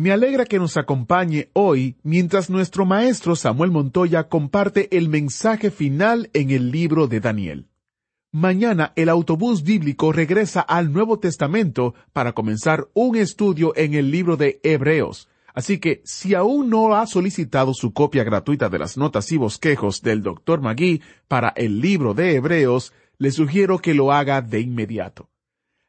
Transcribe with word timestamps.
Me 0.00 0.12
alegra 0.12 0.46
que 0.46 0.58
nos 0.58 0.78
acompañe 0.78 1.50
hoy 1.52 1.98
mientras 2.02 2.48
nuestro 2.48 2.86
maestro 2.86 3.36
Samuel 3.36 3.70
Montoya 3.70 4.30
comparte 4.30 4.96
el 4.96 5.10
mensaje 5.10 5.70
final 5.70 6.30
en 6.32 6.50
el 6.50 6.70
libro 6.70 7.06
de 7.06 7.20
Daniel. 7.20 7.68
Mañana 8.32 8.94
el 8.96 9.10
autobús 9.10 9.62
bíblico 9.62 10.10
regresa 10.10 10.62
al 10.62 10.90
Nuevo 10.90 11.18
Testamento 11.18 11.92
para 12.14 12.32
comenzar 12.32 12.88
un 12.94 13.14
estudio 13.14 13.76
en 13.76 13.92
el 13.92 14.10
libro 14.10 14.38
de 14.38 14.58
Hebreos. 14.62 15.28
Así 15.52 15.76
que 15.76 16.00
si 16.06 16.34
aún 16.34 16.70
no 16.70 16.96
ha 16.96 17.06
solicitado 17.06 17.74
su 17.74 17.92
copia 17.92 18.24
gratuita 18.24 18.70
de 18.70 18.78
las 18.78 18.96
notas 18.96 19.30
y 19.32 19.36
bosquejos 19.36 20.00
del 20.00 20.22
Dr. 20.22 20.62
Magui 20.62 21.02
para 21.28 21.50
el 21.50 21.82
libro 21.82 22.14
de 22.14 22.36
Hebreos, 22.36 22.94
le 23.18 23.30
sugiero 23.32 23.80
que 23.80 23.92
lo 23.92 24.12
haga 24.12 24.40
de 24.40 24.60
inmediato. 24.60 25.28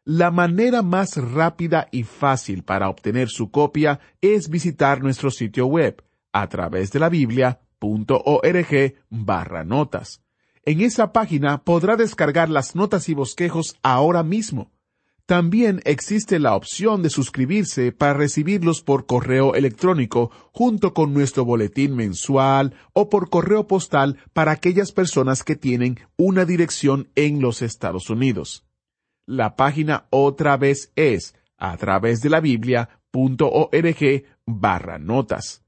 La 0.04 0.32
manera 0.32 0.82
más 0.82 1.16
rápida 1.18 1.88
y 1.92 2.02
fácil 2.02 2.64
para 2.64 2.90
obtener 2.90 3.30
su 3.30 3.52
copia 3.52 4.00
es 4.20 4.50
visitar 4.50 5.04
nuestro 5.04 5.30
sitio 5.30 5.68
web 5.68 6.04
a 6.34 6.50
través 6.50 6.92
de 6.92 7.00
la 7.00 7.08
biblia.org 7.08 8.96
barra 9.12 9.64
notas. 9.64 10.24
En 10.66 10.82
esa 10.82 11.14
página 11.14 11.64
podrá 11.64 11.98
descargar 11.98 12.50
las 12.50 12.76
notas 12.76 13.10
y 13.10 13.14
bosquejos 13.14 13.78
ahora 13.84 14.24
mismo. 14.24 14.72
También 15.28 15.82
existe 15.86 16.40
la 16.40 16.56
opción 16.56 17.04
de 17.04 17.12
suscribirse 17.12 17.92
para 17.92 18.16
recibirlos 18.16 18.82
por 18.82 19.06
correo 19.06 19.54
electrónico 19.54 20.32
junto 20.52 20.96
con 20.96 21.14
nuestro 21.14 21.46
boletín 21.46 21.96
mensual 21.96 22.74
o 22.94 23.08
por 23.08 23.30
correo 23.30 23.68
postal 23.68 24.18
para 24.34 24.52
aquellas 24.52 24.92
personas 24.92 25.44
que 25.44 25.56
tienen 25.56 26.00
una 26.18 26.44
dirección 26.46 27.10
en 27.14 27.40
los 27.40 27.62
Estados 27.62 28.10
Unidos. 28.10 28.66
La 29.32 29.56
página 29.56 30.08
otra 30.10 30.58
vez 30.58 30.92
es 30.98 31.36
a 31.58 31.78
través 31.78 32.20
de 32.20 32.30
la 32.30 32.42
biblia.org 32.42 34.26
barra 34.46 35.00
notas. 35.00 35.64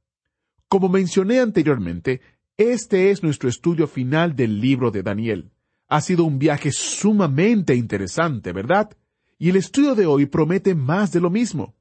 Como 0.68 0.90
mencioné 0.90 1.40
anteriormente, 1.40 2.20
este 2.58 3.10
es 3.10 3.24
nuestro 3.24 3.48
estudio 3.48 3.88
final 3.88 4.36
del 4.36 4.60
libro 4.60 4.92
de 4.92 5.02
Daniel. 5.02 5.54
Ha 5.88 6.02
sido 6.02 6.26
un 6.26 6.40
viaje 6.40 6.74
sumamente 6.74 7.74
interesante, 7.74 8.52
¿verdad? 8.52 8.98
Y 9.40 9.52
el 9.52 9.56
estudio 9.56 9.96
de 9.96 10.08
hoy 10.08 10.26
promete 10.26 10.76
más 10.76 11.14
de 11.14 11.22
lo 11.22 11.30
mismo. 11.30 11.74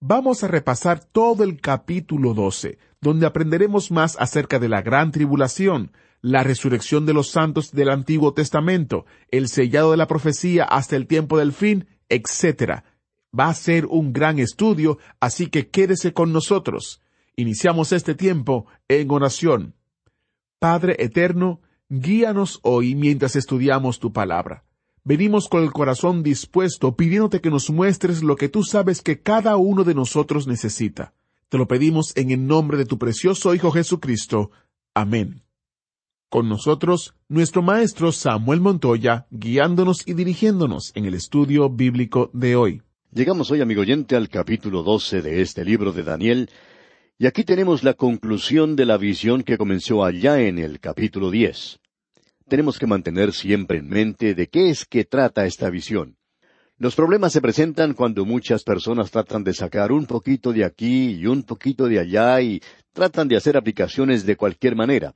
Vamos 0.00 0.44
a 0.44 0.48
repasar 0.48 1.02
todo 1.02 1.42
el 1.42 1.58
capítulo 1.58 2.34
12, 2.34 2.76
donde 3.00 3.24
aprenderemos 3.24 3.90
más 3.90 4.18
acerca 4.20 4.58
de 4.58 4.68
la 4.68 4.82
gran 4.82 5.10
tribulación, 5.10 5.90
la 6.24 6.42
resurrección 6.42 7.04
de 7.04 7.12
los 7.12 7.28
santos 7.28 7.70
del 7.72 7.90
Antiguo 7.90 8.32
Testamento, 8.32 9.04
el 9.30 9.46
sellado 9.46 9.90
de 9.90 9.98
la 9.98 10.06
profecía 10.06 10.64
hasta 10.64 10.96
el 10.96 11.06
tiempo 11.06 11.36
del 11.36 11.52
fin, 11.52 11.86
etc. 12.08 12.82
Va 13.38 13.50
a 13.50 13.54
ser 13.54 13.84
un 13.84 14.14
gran 14.14 14.38
estudio, 14.38 14.96
así 15.20 15.48
que 15.48 15.68
quédese 15.68 16.14
con 16.14 16.32
nosotros. 16.32 17.02
Iniciamos 17.36 17.92
este 17.92 18.14
tiempo 18.14 18.64
en 18.88 19.10
oración. 19.10 19.74
Padre 20.58 20.96
Eterno, 20.98 21.60
guíanos 21.90 22.58
hoy 22.62 22.94
mientras 22.94 23.36
estudiamos 23.36 24.00
tu 24.00 24.10
palabra. 24.10 24.64
Venimos 25.04 25.46
con 25.46 25.62
el 25.62 25.72
corazón 25.72 26.22
dispuesto 26.22 26.96
pidiéndote 26.96 27.42
que 27.42 27.50
nos 27.50 27.68
muestres 27.68 28.22
lo 28.22 28.36
que 28.36 28.48
tú 28.48 28.64
sabes 28.64 29.02
que 29.02 29.20
cada 29.20 29.58
uno 29.58 29.84
de 29.84 29.94
nosotros 29.94 30.46
necesita. 30.46 31.12
Te 31.50 31.58
lo 31.58 31.68
pedimos 31.68 32.16
en 32.16 32.30
el 32.30 32.46
nombre 32.46 32.78
de 32.78 32.86
tu 32.86 32.98
precioso 32.98 33.54
Hijo 33.54 33.70
Jesucristo. 33.72 34.52
Amén. 34.94 35.43
Con 36.34 36.48
nosotros, 36.48 37.14
nuestro 37.28 37.62
maestro 37.62 38.10
Samuel 38.10 38.60
Montoya, 38.60 39.28
guiándonos 39.30 40.02
y 40.04 40.14
dirigiéndonos 40.14 40.90
en 40.96 41.04
el 41.04 41.14
estudio 41.14 41.70
bíblico 41.70 42.28
de 42.32 42.56
hoy. 42.56 42.82
Llegamos 43.12 43.52
hoy, 43.52 43.60
amigo 43.60 43.82
oyente, 43.82 44.16
al 44.16 44.28
capítulo 44.28 44.82
12 44.82 45.22
de 45.22 45.42
este 45.42 45.64
libro 45.64 45.92
de 45.92 46.02
Daniel, 46.02 46.50
y 47.18 47.28
aquí 47.28 47.44
tenemos 47.44 47.84
la 47.84 47.94
conclusión 47.94 48.74
de 48.74 48.84
la 48.84 48.96
visión 48.96 49.44
que 49.44 49.56
comenzó 49.56 50.04
allá 50.04 50.40
en 50.40 50.58
el 50.58 50.80
capítulo 50.80 51.30
10. 51.30 51.78
Tenemos 52.48 52.80
que 52.80 52.88
mantener 52.88 53.32
siempre 53.32 53.78
en 53.78 53.86
mente 53.86 54.34
de 54.34 54.48
qué 54.48 54.70
es 54.70 54.86
que 54.86 55.04
trata 55.04 55.46
esta 55.46 55.70
visión. 55.70 56.16
Los 56.78 56.96
problemas 56.96 57.32
se 57.32 57.42
presentan 57.42 57.94
cuando 57.94 58.24
muchas 58.24 58.64
personas 58.64 59.12
tratan 59.12 59.44
de 59.44 59.54
sacar 59.54 59.92
un 59.92 60.04
poquito 60.06 60.52
de 60.52 60.64
aquí 60.64 61.12
y 61.12 61.26
un 61.26 61.44
poquito 61.44 61.86
de 61.86 62.00
allá 62.00 62.40
y 62.40 62.60
tratan 62.92 63.28
de 63.28 63.36
hacer 63.36 63.56
aplicaciones 63.56 64.26
de 64.26 64.34
cualquier 64.34 64.74
manera. 64.74 65.14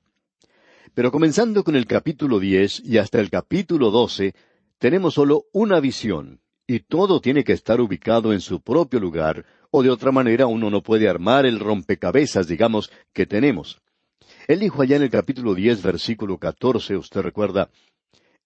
Pero 0.98 1.12
comenzando 1.12 1.62
con 1.62 1.76
el 1.76 1.86
capítulo 1.86 2.40
diez 2.40 2.82
y 2.84 2.98
hasta 2.98 3.20
el 3.20 3.30
capítulo 3.30 3.92
doce, 3.92 4.34
tenemos 4.78 5.14
solo 5.14 5.44
una 5.52 5.78
visión, 5.78 6.40
y 6.66 6.80
todo 6.80 7.20
tiene 7.20 7.44
que 7.44 7.52
estar 7.52 7.80
ubicado 7.80 8.32
en 8.32 8.40
su 8.40 8.62
propio 8.62 8.98
lugar, 8.98 9.46
o 9.70 9.84
de 9.84 9.90
otra 9.90 10.10
manera 10.10 10.48
uno 10.48 10.70
no 10.70 10.82
puede 10.82 11.08
armar 11.08 11.46
el 11.46 11.60
rompecabezas, 11.60 12.48
digamos, 12.48 12.90
que 13.12 13.26
tenemos. 13.26 13.80
Él 14.48 14.58
dijo 14.58 14.82
allá 14.82 14.96
en 14.96 15.02
el 15.02 15.10
capítulo 15.10 15.54
diez, 15.54 15.84
versículo 15.84 16.36
catorce, 16.38 16.96
usted 16.96 17.20
recuerda, 17.20 17.70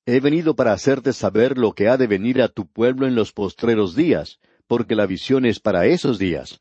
He 0.04 0.20
venido 0.20 0.54
para 0.54 0.74
hacerte 0.74 1.14
saber 1.14 1.56
lo 1.56 1.72
que 1.72 1.88
ha 1.88 1.96
de 1.96 2.06
venir 2.06 2.42
a 2.42 2.48
tu 2.48 2.66
pueblo 2.66 3.06
en 3.06 3.14
los 3.14 3.32
postreros 3.32 3.96
días, 3.96 4.40
porque 4.66 4.94
la 4.94 5.06
visión 5.06 5.46
es 5.46 5.58
para 5.58 5.86
esos 5.86 6.19
días. 6.19 6.60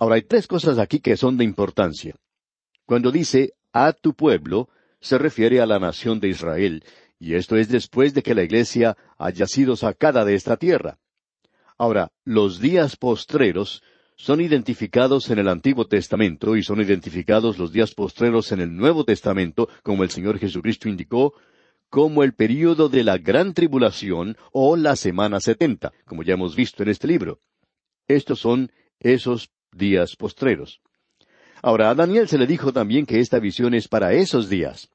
Ahora 0.00 0.16
hay 0.16 0.22
tres 0.22 0.48
cosas 0.48 0.80
aquí 0.80 0.98
que 0.98 1.16
son 1.16 1.36
de 1.36 1.44
importancia. 1.44 2.16
Cuando 2.86 3.12
dice 3.12 3.54
a 3.72 3.92
tu 3.92 4.14
pueblo 4.14 4.68
se 5.00 5.18
refiere 5.18 5.60
a 5.60 5.66
la 5.66 5.78
nación 5.78 6.20
de 6.20 6.28
Israel, 6.28 6.84
y 7.18 7.34
esto 7.34 7.56
es 7.56 7.68
después 7.68 8.14
de 8.14 8.22
que 8.22 8.34
la 8.34 8.42
iglesia 8.42 8.96
haya 9.18 9.46
sido 9.46 9.76
sacada 9.76 10.24
de 10.24 10.34
esta 10.34 10.56
tierra. 10.56 10.98
Ahora, 11.76 12.12
los 12.24 12.60
días 12.60 12.96
postreros 12.96 13.82
son 14.16 14.42
identificados 14.42 15.30
en 15.30 15.38
el 15.38 15.48
Antiguo 15.48 15.86
Testamento 15.86 16.54
y 16.56 16.62
son 16.62 16.80
identificados 16.80 17.58
los 17.58 17.72
días 17.72 17.94
postreros 17.94 18.52
en 18.52 18.60
el 18.60 18.76
Nuevo 18.76 19.04
Testamento, 19.04 19.68
como 19.82 20.02
el 20.02 20.10
Señor 20.10 20.38
Jesucristo 20.38 20.88
indicó, 20.88 21.34
como 21.88 22.22
el 22.22 22.34
período 22.34 22.88
de 22.88 23.02
la 23.02 23.16
gran 23.16 23.54
tribulación 23.54 24.36
o 24.52 24.76
la 24.76 24.94
semana 24.96 25.40
setenta, 25.40 25.92
como 26.04 26.22
ya 26.22 26.34
hemos 26.34 26.54
visto 26.54 26.82
en 26.82 26.90
este 26.90 27.06
libro. 27.06 27.40
Estos 28.06 28.40
son 28.40 28.70
esos 28.98 29.50
días 29.72 30.16
postreros. 30.16 30.80
Ahora, 31.62 31.90
a 31.90 31.94
Daniel 31.94 32.28
se 32.28 32.38
le 32.38 32.46
dijo 32.46 32.72
también 32.72 33.06
que 33.06 33.20
esta 33.20 33.38
visión 33.38 33.74
es 33.74 33.88
para 33.88 34.12
esos 34.12 34.48
días. 34.48 34.88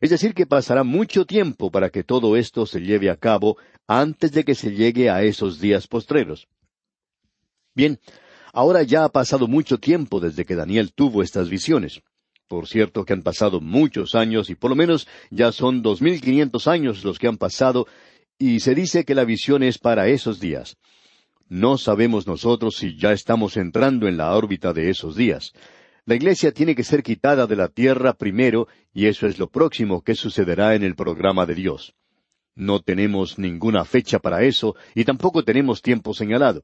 Es 0.00 0.10
decir, 0.10 0.34
que 0.34 0.46
pasará 0.46 0.84
mucho 0.84 1.24
tiempo 1.24 1.70
para 1.70 1.90
que 1.90 2.04
todo 2.04 2.36
esto 2.36 2.66
se 2.66 2.80
lleve 2.80 3.10
a 3.10 3.16
cabo 3.16 3.56
antes 3.86 4.32
de 4.32 4.44
que 4.44 4.54
se 4.54 4.72
llegue 4.72 5.10
a 5.10 5.22
esos 5.22 5.60
días 5.60 5.86
postreros. 5.86 6.48
Bien, 7.74 7.98
ahora 8.52 8.82
ya 8.82 9.04
ha 9.04 9.08
pasado 9.08 9.48
mucho 9.48 9.78
tiempo 9.78 10.20
desde 10.20 10.44
que 10.44 10.54
Daniel 10.54 10.92
tuvo 10.94 11.22
estas 11.22 11.48
visiones. 11.48 12.02
Por 12.48 12.68
cierto 12.68 13.04
que 13.04 13.12
han 13.12 13.22
pasado 13.22 13.60
muchos 13.60 14.14
años 14.14 14.50
y 14.50 14.54
por 14.54 14.70
lo 14.70 14.76
menos 14.76 15.08
ya 15.30 15.50
son 15.50 15.82
dos 15.82 16.00
mil 16.00 16.20
quinientos 16.20 16.68
años 16.68 17.04
los 17.04 17.18
que 17.18 17.26
han 17.26 17.38
pasado 17.38 17.86
y 18.38 18.60
se 18.60 18.74
dice 18.74 19.04
que 19.04 19.14
la 19.14 19.24
visión 19.24 19.62
es 19.62 19.78
para 19.78 20.08
esos 20.08 20.38
días. 20.38 20.76
No 21.48 21.78
sabemos 21.78 22.26
nosotros 22.26 22.76
si 22.76 22.96
ya 22.96 23.12
estamos 23.12 23.56
entrando 23.56 24.08
en 24.08 24.16
la 24.16 24.34
órbita 24.34 24.72
de 24.72 24.90
esos 24.90 25.16
días. 25.16 25.52
La 26.08 26.14
iglesia 26.14 26.52
tiene 26.52 26.76
que 26.76 26.84
ser 26.84 27.02
quitada 27.02 27.48
de 27.48 27.56
la 27.56 27.66
tierra 27.66 28.14
primero, 28.14 28.68
y 28.94 29.06
eso 29.06 29.26
es 29.26 29.40
lo 29.40 29.48
próximo 29.48 30.02
que 30.02 30.14
sucederá 30.14 30.76
en 30.76 30.84
el 30.84 30.94
programa 30.94 31.46
de 31.46 31.56
Dios. 31.56 31.96
No 32.54 32.80
tenemos 32.80 33.40
ninguna 33.40 33.84
fecha 33.84 34.20
para 34.20 34.44
eso, 34.44 34.76
y 34.94 35.04
tampoco 35.04 35.42
tenemos 35.42 35.82
tiempo 35.82 36.14
señalado. 36.14 36.62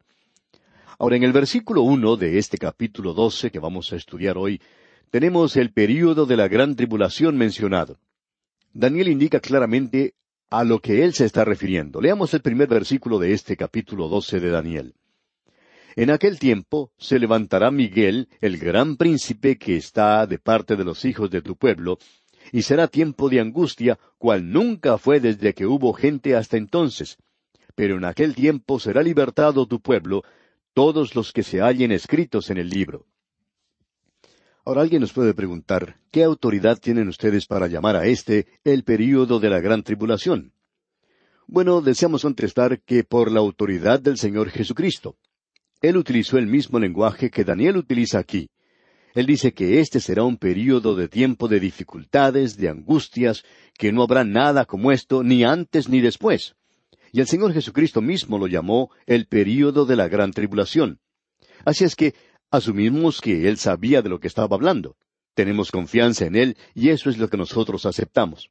Ahora, 0.96 1.16
en 1.16 1.24
el 1.24 1.32
versículo 1.32 1.82
uno 1.82 2.16
de 2.16 2.38
este 2.38 2.56
capítulo 2.56 3.14
doce 3.14 3.50
que 3.50 3.58
vamos 3.58 3.92
a 3.92 3.96
estudiar 3.96 4.38
hoy, 4.38 4.60
tenemos 5.10 5.56
el 5.56 5.72
período 5.72 6.24
de 6.24 6.36
la 6.36 6.46
gran 6.46 6.76
tribulación 6.76 7.36
mencionado. 7.36 7.98
Daniel 8.72 9.08
indica 9.08 9.40
claramente 9.40 10.14
a 10.50 10.62
lo 10.62 10.78
que 10.78 11.02
él 11.02 11.14
se 11.14 11.24
está 11.24 11.44
refiriendo. 11.44 12.00
Leamos 12.00 12.32
el 12.32 12.42
primer 12.42 12.68
versículo 12.68 13.18
de 13.18 13.32
este 13.32 13.56
capítulo 13.56 14.08
doce 14.08 14.38
de 14.38 14.50
Daniel. 14.50 14.94
En 15.94 16.10
aquel 16.10 16.38
tiempo 16.38 16.90
se 16.96 17.18
levantará 17.18 17.70
Miguel, 17.70 18.28
el 18.40 18.56
gran 18.58 18.96
príncipe 18.96 19.58
que 19.58 19.76
está 19.76 20.26
de 20.26 20.38
parte 20.38 20.76
de 20.76 20.84
los 20.84 21.04
hijos 21.04 21.30
de 21.30 21.42
tu 21.42 21.56
pueblo, 21.56 21.98
y 22.50 22.62
será 22.62 22.88
tiempo 22.88 23.28
de 23.28 23.40
angustia, 23.40 23.98
cual 24.18 24.50
nunca 24.50 24.98
fue 24.98 25.20
desde 25.20 25.54
que 25.54 25.66
hubo 25.66 25.92
gente 25.92 26.34
hasta 26.34 26.56
entonces. 26.56 27.18
Pero 27.74 27.96
en 27.96 28.04
aquel 28.04 28.34
tiempo 28.34 28.80
será 28.80 29.02
libertado 29.02 29.66
tu 29.66 29.80
pueblo, 29.80 30.22
todos 30.74 31.14
los 31.14 31.32
que 31.32 31.42
se 31.42 31.60
hallen 31.60 31.92
escritos 31.92 32.50
en 32.50 32.56
el 32.56 32.68
libro. 32.68 33.06
Ahora 34.64 34.82
alguien 34.82 35.00
nos 35.00 35.12
puede 35.12 35.34
preguntar, 35.34 35.96
¿qué 36.10 36.22
autoridad 36.24 36.78
tienen 36.78 37.08
ustedes 37.08 37.46
para 37.46 37.66
llamar 37.66 37.96
a 37.96 38.06
este 38.06 38.46
el 38.64 38.84
período 38.84 39.40
de 39.40 39.50
la 39.50 39.60
gran 39.60 39.82
tribulación? 39.82 40.52
Bueno, 41.46 41.80
deseamos 41.80 42.22
contestar 42.22 42.80
que 42.80 43.04
por 43.04 43.30
la 43.30 43.40
autoridad 43.40 44.00
del 44.00 44.16
Señor 44.16 44.50
Jesucristo. 44.50 45.16
Él 45.82 45.96
utilizó 45.96 46.38
el 46.38 46.46
mismo 46.46 46.79
lenguaje 46.79 47.31
que 47.31 47.44
Daniel 47.44 47.76
utiliza 47.76 48.19
aquí. 48.19 48.49
Él 49.14 49.26
dice 49.26 49.52
que 49.52 49.81
este 49.81 50.00
será 50.00 50.23
un 50.23 50.38
período 50.38 50.94
de 50.94 51.08
tiempo 51.08 51.49
de 51.49 51.61
dificultades, 51.61 52.56
de 52.56 52.70
angustias, 52.70 53.44
que 53.76 53.93
no 53.93 54.02
habrá 54.02 54.25
nada 54.25 54.64
como 54.64 54.90
esto 54.90 55.23
ni 55.23 55.44
antes 55.44 55.88
ni 55.88 56.00
después. 56.00 56.55
Y 57.12 57.20
el 57.20 57.26
Señor 57.26 57.52
Jesucristo 57.52 58.00
mismo 58.00 58.38
lo 58.38 58.46
llamó 58.46 58.90
el 59.05 59.26
período 59.26 59.84
de 59.84 59.96
la 59.96 60.08
gran 60.08 60.32
tribulación. 60.32 61.00
Así 61.64 61.85
es 61.85 61.94
que 61.94 62.14
Asumimos 62.52 63.23
que 63.23 63.49
Él 63.49 63.56
sabía 63.56 64.02
de 64.02 64.11
lo 64.11 64.20
que 64.20 64.28
estaba 64.28 64.55
hablando. 64.55 64.94
Tenemos 65.35 65.70
confianza 65.70 66.26
en 66.26 66.37
Él 66.37 66.58
y 66.75 66.90
eso 66.90 67.08
es 67.08 67.17
lo 67.17 67.28
que 67.28 67.38
nosotros 67.38 67.87
aceptamos. 67.87 68.50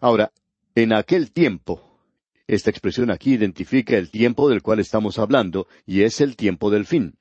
Ahora, 0.00 0.32
en 0.74 0.94
aquel 0.94 1.32
tiempo, 1.32 1.91
esta 2.46 2.70
expresión 2.70 3.10
aquí 3.10 3.34
identifica 3.34 3.96
el 3.96 4.10
tiempo 4.10 4.48
del 4.48 4.62
cual 4.62 4.80
estamos 4.80 5.18
hablando 5.18 5.66
y 5.86 6.02
es 6.02 6.20
el 6.20 6.36
tiempo 6.36 6.70
del 6.70 6.84
fin. 6.84 7.14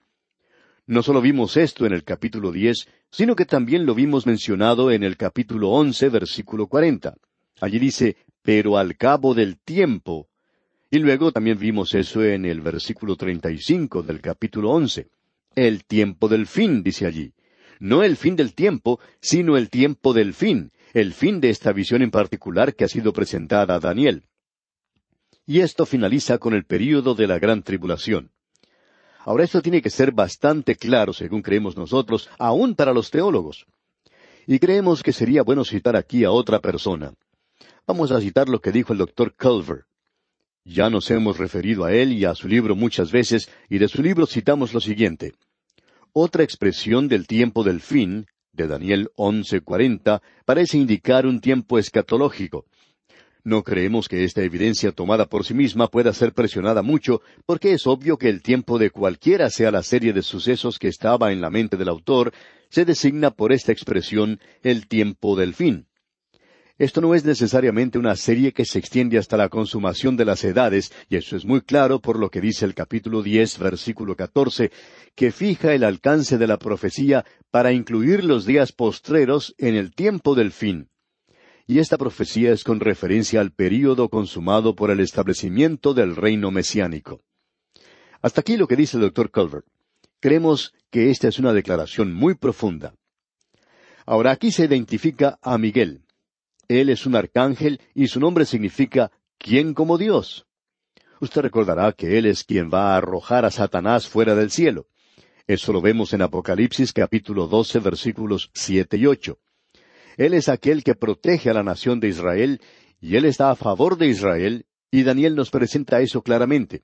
No 0.88 1.03
solo 1.03 1.21
vimos 1.21 1.57
esto 1.57 1.85
en 1.85 1.94
el 1.94 2.03
capítulo 2.03 2.51
diez, 2.51 2.88
sino 3.12 3.35
que 3.35 3.45
también 3.45 3.85
lo 3.85 3.95
vimos 3.95 4.25
mencionado 4.25 4.91
en 4.91 5.03
el 5.03 5.15
capítulo 5.15 5.69
once, 5.69 6.09
versículo 6.09 6.68
cuarenta. 6.68 7.15
Allí 7.62 7.79
dice, 7.79 8.18
pero 8.41 8.77
al 8.77 8.97
cabo 8.97 9.33
del 9.33 9.57
tiempo. 9.59 10.27
Y 10.89 11.00
luego 11.00 11.31
también 11.31 11.57
vimos 11.57 11.94
eso 11.94 12.24
en 12.24 12.45
el 12.45 12.59
versículo 12.59 13.15
treinta 13.15 13.51
y 13.51 13.59
cinco 13.59 14.01
del 14.03 14.19
capítulo 14.19 14.71
once. 14.71 15.09
El 15.56 15.85
tiempo 15.85 16.27
del 16.27 16.47
fin, 16.47 16.83
dice 16.83 17.06
allí. 17.06 17.33
No 17.79 18.03
el 18.03 18.17
fin 18.17 18.35
del 18.35 18.53
tiempo, 18.53 19.00
sino 19.21 19.57
el 19.57 19.69
tiempo 19.69 20.13
del 20.13 20.33
fin, 20.33 20.71
el 20.94 21.13
fin 21.13 21.39
de 21.39 21.50
esta 21.50 21.71
visión 21.71 22.01
en 22.01 22.12
particular 22.12 22.75
que 22.75 22.83
ha 22.83 22.88
sido 22.88 23.13
presentada 23.13 23.75
a 23.75 23.79
Daniel. 23.79 24.24
Y 25.51 25.59
esto 25.59 25.86
finaliza 25.86 26.38
con 26.38 26.53
el 26.53 26.63
período 26.63 27.13
de 27.13 27.27
la 27.27 27.38
gran 27.38 27.62
tribulación. 27.62 28.31
Ahora 29.25 29.44
esto 29.44 29.62
tiene 29.62 29.81
que 29.81 29.89
ser 29.89 30.13
bastante 30.13 30.77
claro, 30.77 31.12
según 31.12 31.42
creemos 31.42 31.75
nosotros, 31.75 32.30
aún 32.39 32.74
para 32.74 32.94
los 32.94 33.12
teólogos. 33.12 33.65
Y 34.48 34.59
creemos 34.59 35.03
que 35.03 35.12
sería 35.12 35.44
bueno 35.44 35.65
citar 35.65 35.98
aquí 35.98 36.24
a 36.24 36.31
otra 36.31 36.62
persona. 36.62 37.13
Vamos 37.86 38.13
a 38.13 38.21
citar 38.21 38.48
lo 38.48 38.62
que 38.62 38.71
dijo 38.71 38.94
el 38.94 39.00
doctor 39.00 39.36
Culver. 39.36 39.83
Ya 40.63 40.89
nos 40.89 41.12
hemos 41.12 41.38
referido 41.38 41.83
a 41.83 41.92
él 41.92 42.13
y 42.13 42.24
a 42.24 42.33
su 42.33 42.48
libro 42.48 42.74
muchas 42.77 43.12
veces, 43.12 43.50
y 43.68 43.77
de 43.77 43.89
su 43.89 44.01
libro 44.01 44.27
citamos 44.27 44.74
lo 44.74 44.80
siguiente. 44.80 45.33
Otra 46.13 46.44
expresión 46.44 47.09
del 47.09 47.27
tiempo 47.27 47.65
del 47.65 47.81
fin, 47.81 48.25
de 48.53 48.68
Daniel 48.68 49.09
11:40, 49.18 50.21
parece 50.45 50.77
indicar 50.77 51.25
un 51.25 51.42
tiempo 51.42 51.77
escatológico. 51.77 52.63
No 53.43 53.63
creemos 53.63 54.07
que 54.07 54.23
esta 54.23 54.43
evidencia 54.43 54.91
tomada 54.91 55.25
por 55.25 55.45
sí 55.45 55.55
misma 55.55 55.88
pueda 55.88 56.13
ser 56.13 56.33
presionada 56.33 56.83
mucho, 56.83 57.21
porque 57.47 57.73
es 57.73 57.88
obvio 57.88 58.17
que 58.17 58.29
el 58.29 58.43
tiempo 58.43 58.77
de 58.77 58.91
cualquiera 58.91 59.49
sea 59.49 59.71
la 59.71 59.81
serie 59.81 60.13
de 60.13 60.21
sucesos 60.21 60.77
que 60.77 60.88
estaba 60.88 61.31
en 61.31 61.41
la 61.41 61.49
mente 61.49 61.75
del 61.75 61.89
autor, 61.89 62.33
se 62.69 62.85
designa 62.85 63.31
por 63.31 63.51
esta 63.51 63.71
expresión 63.71 64.39
el 64.61 64.88
tiempo 64.88 65.35
del 65.35 65.55
fin. 65.55 65.88
Esto 66.77 67.01
no 67.01 67.15
es 67.15 67.25
necesariamente 67.25 67.97
una 67.97 68.15
serie 68.15 68.53
que 68.53 68.65
se 68.65 68.77
extiende 68.77 69.17
hasta 69.17 69.38
la 69.38 69.49
consumación 69.49 70.17
de 70.17 70.25
las 70.25 70.43
edades, 70.43 70.91
y 71.09 71.15
eso 71.15 71.35
es 71.35 71.43
muy 71.43 71.61
claro 71.61 71.99
por 71.99 72.19
lo 72.19 72.29
que 72.29 72.41
dice 72.41 72.65
el 72.65 72.75
capítulo 72.75 73.23
diez, 73.23 73.57
versículo 73.57 74.15
catorce, 74.15 74.71
que 75.15 75.31
fija 75.31 75.73
el 75.73 75.83
alcance 75.83 76.38
de 76.38 76.47
la 76.47 76.57
profecía 76.57 77.25
para 77.49 77.71
incluir 77.71 78.23
los 78.23 78.45
días 78.45 78.71
postreros 78.71 79.55
en 79.57 79.75
el 79.75 79.93
tiempo 79.93 80.35
del 80.35 80.51
fin. 80.51 80.90
Y 81.68 81.80
esta 81.80 81.98
profecía 81.98 82.52
es 82.52 82.63
con 82.63 82.80
referencia 82.80 83.40
al 83.42 83.52
período 83.52 84.10
consumado 84.10 84.75
por 84.75 84.92
el 84.92 85.00
establecimiento 85.00 85.94
del 85.94 86.16
reino 86.16 86.52
mesiánico. 86.52 87.22
Hasta 88.22 88.42
aquí 88.42 88.58
lo 88.58 88.68
que 88.68 88.75
dice 88.75 88.98
el 88.98 89.04
doctor 89.04 89.31
Culver. 89.31 89.63
Creemos 90.19 90.74
que 90.92 91.10
esta 91.10 91.28
es 91.28 91.40
una 91.40 91.54
declaración 91.54 92.13
muy 92.13 92.36
profunda. 92.36 92.94
Ahora 94.06 94.31
aquí 94.31 94.52
se 94.52 94.66
identifica 94.66 95.40
a 95.42 95.58
Miguel. 95.58 96.04
Él 96.68 96.90
es 96.90 97.06
un 97.06 97.16
arcángel 97.16 97.81
y 97.96 98.08
su 98.08 98.19
nombre 98.19 98.46
significa 98.46 99.12
¿quién 99.38 99.74
como 99.74 99.98
Dios? 99.98 100.46
Usted 101.19 101.42
recordará 101.42 101.92
que 101.94 102.18
Él 102.18 102.25
es 102.25 102.44
quien 102.44 102.72
va 102.72 102.94
a 102.94 102.98
arrojar 102.98 103.46
a 103.46 103.52
Satanás 103.52 104.08
fuera 104.08 104.36
del 104.36 104.52
cielo. 104.52 104.88
Eso 105.48 105.74
lo 105.74 105.81
vemos 105.81 106.13
en 106.13 106.22
Apocalipsis 106.22 106.94
capítulo 106.94 107.48
12 107.48 107.80
versículos 107.80 108.52
siete 108.54 108.98
y 108.98 109.06
ocho. 109.06 109.40
Él 110.18 110.34
es 110.34 110.50
aquel 110.50 110.84
que 110.84 110.96
protege 110.96 111.50
a 111.50 111.54
la 111.54 111.63
nación 111.63 112.00
de 112.00 112.10
Israel 112.10 112.62
y 113.00 113.16
Él 113.16 113.25
está 113.25 113.52
a 113.52 113.56
favor 113.56 113.98
de 113.98 114.08
Israel 114.08 114.66
y 114.92 115.04
Daniel 115.04 115.36
nos 115.36 115.50
presenta 115.50 116.02
eso 116.02 116.22
claramente. 116.22 116.84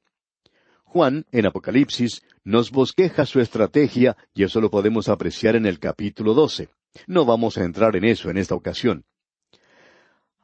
Juan, 0.84 1.26
en 1.32 1.46
Apocalipsis, 1.46 2.24
nos 2.44 2.72
bosqueja 2.72 3.26
su 3.26 3.42
estrategia 3.42 4.16
y 4.34 4.44
eso 4.44 4.62
lo 4.62 4.72
podemos 4.72 5.10
apreciar 5.10 5.56
en 5.56 5.66
el 5.66 5.80
capítulo 5.80 6.34
12. 6.34 6.70
No 7.06 7.26
vamos 7.26 7.58
a 7.58 7.64
entrar 7.64 7.96
en 7.98 8.06
eso 8.06 8.30
en 8.30 8.38
esta 8.38 8.56
ocasión. 8.56 9.04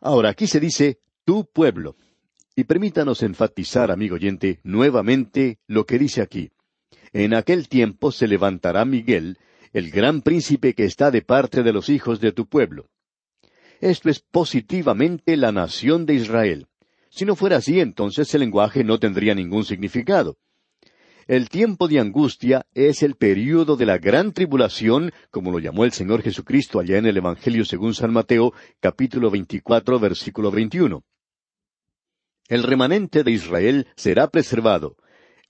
Ahora, 0.02 0.30
aquí 0.30 0.48
se 0.48 0.60
dice 0.60 1.00
tu 1.24 1.46
pueblo. 1.46 1.96
Y 2.56 2.66
permítanos 2.66 3.24
enfatizar, 3.24 3.90
amigo 3.90 4.16
oyente, 4.16 4.60
nuevamente 4.64 5.60
lo 5.66 5.86
que 5.86 5.98
dice 5.98 6.22
aquí. 6.22 6.52
En 7.14 7.34
aquel 7.34 7.70
tiempo 7.70 8.12
se 8.12 8.28
levantará 8.28 8.86
Miguel, 8.86 9.40
el 9.74 9.90
gran 9.90 10.22
príncipe 10.22 10.76
que 10.76 10.86
está 10.86 11.12
de 11.12 11.24
parte 11.24 11.64
de 11.64 11.74
los 11.74 11.90
hijos 11.90 12.20
de 12.22 12.32
tu 12.32 12.48
pueblo. 12.48 12.90
Esto 13.82 14.10
es 14.10 14.20
positivamente 14.20 15.36
la 15.36 15.52
nación 15.52 16.06
de 16.06 16.14
Israel. 16.14 16.68
Si 17.10 17.26
no 17.26 17.36
fuera 17.36 17.58
así, 17.58 17.80
entonces 17.80 18.34
el 18.34 18.42
lenguaje 18.42 18.84
no 18.84 19.00
tendría 19.00 19.36
ningún 19.36 19.66
significado. 19.66 20.38
El 21.28 21.50
tiempo 21.50 21.88
de 21.88 22.00
angustia 22.00 22.66
es 22.74 23.02
el 23.02 23.16
período 23.16 23.76
de 23.76 23.86
la 23.86 23.98
gran 23.98 24.34
tribulación, 24.34 25.12
como 25.32 25.52
lo 25.52 25.60
llamó 25.60 25.86
el 25.86 25.92
Señor 25.92 26.22
Jesucristo 26.22 26.80
allá 26.80 26.98
en 26.98 27.06
el 27.06 27.18
Evangelio 27.18 27.66
según 27.66 27.94
San 27.94 28.12
Mateo, 28.12 28.54
capítulo 28.80 29.32
24, 29.32 30.00
versículo 30.00 30.52
21. 30.52 31.04
El 32.50 32.64
remanente 32.64 33.24
de 33.24 33.32
Israel 33.32 33.88
será 33.96 34.28
preservado. 34.28 34.98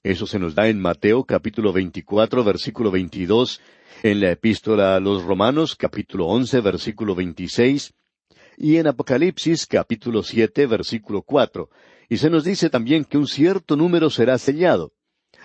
Eso 0.03 0.27
se 0.27 0.37
nos 0.37 0.53
da 0.53 0.67
en 0.67 0.81
Mateo 0.81 1.23
capítulo 1.23 1.71
24, 1.71 2.43
versículo 2.43 2.91
22, 2.91 3.61
en 4.03 4.19
la 4.19 4.31
epístola 4.31 4.97
a 4.97 4.99
los 4.99 5.23
Romanos 5.23 5.77
capítulo 5.77 6.25
11, 6.27 6.59
versículo 6.59 7.15
26, 7.15 7.93
y 8.57 8.75
en 8.75 8.87
Apocalipsis 8.87 9.65
capítulo 9.65 10.21
7, 10.21 10.67
versículo 10.67 11.21
4. 11.21 11.69
Y 12.09 12.17
se 12.17 12.29
nos 12.29 12.43
dice 12.43 12.69
también 12.69 13.05
que 13.05 13.17
un 13.17 13.27
cierto 13.27 13.77
número 13.77 14.09
será 14.09 14.37
sellado. 14.37 14.91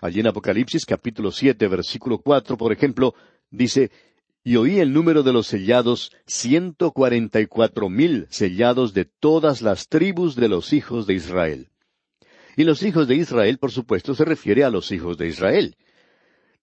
Allí 0.01 0.19
en 0.19 0.27
Apocalipsis 0.27 0.85
capítulo 0.85 1.31
siete, 1.31 1.69
versículo 1.69 2.19
cuatro, 2.19 2.57
por 2.57 2.73
ejemplo, 2.73 3.15
dice, 3.51 3.93
y 4.43 4.57
oí 4.57 4.81
el 4.81 4.93
número 4.93 5.23
de 5.23 5.33
los 5.33 5.47
sellados, 5.47 6.11
ciento 6.27 6.91
cuarenta 6.91 7.41
y 7.41 7.47
cuatro 7.47 7.89
mil 7.89 8.27
sellados 8.31 8.93
de 8.93 9.05
todas 9.05 9.63
las 9.63 9.87
tribus 9.87 10.35
de 10.35 10.49
los 10.49 10.73
hijos 10.73 11.07
de 11.07 11.15
Israel. 11.15 11.69
Y 12.59 12.65
los 12.65 12.83
hijos 12.83 13.07
de 13.07 13.15
Israel, 13.15 13.59
por 13.59 13.71
supuesto, 13.71 14.17
se 14.17 14.25
refiere 14.25 14.65
a 14.65 14.71
los 14.71 14.91
hijos 14.91 15.17
de 15.17 15.29
Israel. 15.29 15.77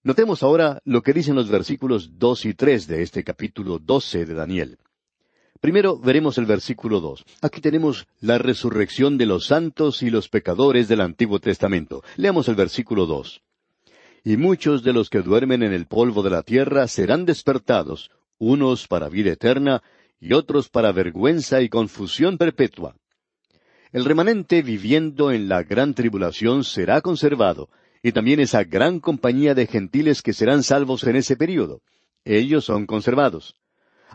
Notemos 0.02 0.42
ahora 0.42 0.82
lo 0.84 1.00
que 1.00 1.14
dicen 1.14 1.34
los 1.34 1.48
versículos 1.48 2.18
dos 2.18 2.44
y 2.44 2.52
tres 2.52 2.86
de 2.86 3.02
este 3.02 3.24
capítulo 3.24 3.78
doce 3.78 4.26
de 4.26 4.34
Daniel. 4.34 4.76
Primero 5.58 5.98
veremos 5.98 6.36
el 6.36 6.44
versículo 6.44 7.00
dos. 7.00 7.24
Aquí 7.40 7.62
tenemos 7.62 8.06
la 8.20 8.36
resurrección 8.36 9.16
de 9.16 9.24
los 9.24 9.46
santos 9.46 10.02
y 10.02 10.10
los 10.10 10.28
pecadores 10.28 10.86
del 10.86 11.00
Antiguo 11.00 11.38
Testamento. 11.38 12.04
Leamos 12.16 12.46
el 12.48 12.56
versículo 12.56 13.06
dos. 13.06 13.40
Y 14.22 14.36
muchos 14.36 14.82
de 14.82 14.92
los 14.92 15.08
que 15.08 15.22
duermen 15.22 15.62
en 15.62 15.72
el 15.72 15.86
polvo 15.86 16.22
de 16.22 16.28
la 16.28 16.42
tierra 16.42 16.88
serán 16.88 17.24
despertados, 17.24 18.10
unos 18.36 18.86
para 18.86 19.08
vida 19.08 19.32
eterna 19.32 19.82
y 20.20 20.34
otros 20.34 20.68
para 20.68 20.92
vergüenza 20.92 21.62
y 21.62 21.70
confusión 21.70 22.36
perpetua. 22.36 22.96
El 23.92 24.04
remanente 24.04 24.62
viviendo 24.62 25.32
en 25.32 25.48
la 25.48 25.62
gran 25.62 25.94
tribulación 25.94 26.64
será 26.64 27.00
conservado, 27.00 27.68
y 28.02 28.12
también 28.12 28.40
esa 28.40 28.64
gran 28.64 29.00
compañía 29.00 29.54
de 29.54 29.66
gentiles 29.66 30.22
que 30.22 30.32
serán 30.32 30.62
salvos 30.62 31.04
en 31.04 31.16
ese 31.16 31.36
período. 31.36 31.82
Ellos 32.24 32.64
son 32.64 32.86
conservados 32.86 33.56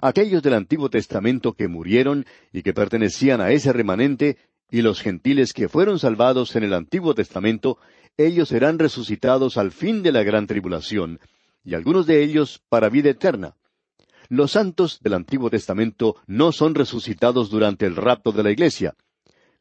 aquellos 0.02 0.42
del 0.42 0.56
Antiguo 0.56 0.90
Testamento 0.90 1.54
que 1.54 1.68
murieron 1.68 2.26
y 2.52 2.64
que 2.64 2.74
pertenecían 2.74 3.40
a 3.40 3.52
ese 3.52 3.72
remanente, 3.72 4.38
y 4.70 4.82
los 4.82 5.02
gentiles 5.02 5.54
que 5.54 5.70
fueron 5.70 6.00
salvados 6.00 6.56
en 6.56 6.64
el 6.64 6.74
Antiguo 6.74 7.14
Testamento, 7.14 7.78
ellos 8.18 8.50
serán 8.50 8.80
resucitados 8.80 9.58
al 9.58 9.72
fin 9.72 10.02
de 10.02 10.12
la 10.12 10.24
gran 10.24 10.48
tribulación, 10.48 11.20
y 11.64 11.76
algunos 11.76 12.08
de 12.08 12.24
ellos 12.24 12.62
para 12.70 12.90
vida 12.90 13.10
eterna. 13.10 13.56
Los 14.30 14.52
santos 14.52 15.00
del 15.02 15.14
Antiguo 15.14 15.50
Testamento 15.50 16.16
no 16.26 16.52
son 16.52 16.74
resucitados 16.74 17.50
durante 17.50 17.86
el 17.86 17.96
rapto 17.96 18.32
de 18.32 18.44
la 18.44 18.52
iglesia. 18.52 18.96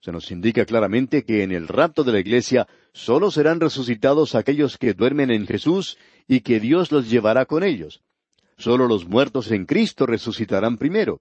Se 0.01 0.13
nos 0.13 0.31
indica 0.31 0.65
claramente 0.65 1.25
que 1.25 1.43
en 1.43 1.53
el 1.53 1.69
rapto 1.69 2.05
de 2.05 2.13
la 2.13 2.21
iglesia 2.21 2.67
solo 2.93 3.31
serán 3.31 3.61
resucitados 3.61 4.35
aquellos 4.35 4.79
que 4.79 4.95
duermen 4.95 5.31
en 5.31 5.47
Jesús 5.47 5.99
y 6.27 6.41
que 6.41 6.59
Dios 6.59 6.91
los 6.91 7.11
llevará 7.11 7.45
con 7.45 7.63
ellos. 7.63 8.03
Solo 8.57 8.89
los 8.89 9.07
muertos 9.07 9.51
en 9.51 9.67
Cristo 9.67 10.07
resucitarán 10.07 10.79
primero. 10.79 11.21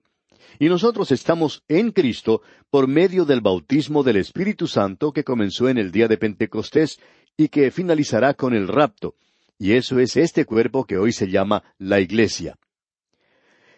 Y 0.59 0.69
nosotros 0.69 1.11
estamos 1.11 1.63
en 1.67 1.91
Cristo 1.91 2.41
por 2.69 2.87
medio 2.87 3.25
del 3.25 3.41
bautismo 3.41 4.01
del 4.03 4.17
Espíritu 4.17 4.67
Santo 4.67 5.11
que 5.11 5.23
comenzó 5.23 5.67
en 5.69 5.77
el 5.77 5.91
día 5.91 6.07
de 6.07 6.17
Pentecostés 6.17 6.99
y 7.37 7.49
que 7.49 7.71
finalizará 7.71 8.33
con 8.33 8.53
el 8.53 8.67
rapto. 8.67 9.15
Y 9.57 9.73
eso 9.73 9.99
es 9.99 10.15
este 10.15 10.45
cuerpo 10.45 10.85
que 10.85 10.97
hoy 10.97 11.11
se 11.11 11.29
llama 11.29 11.63
la 11.77 11.99
Iglesia. 11.99 12.57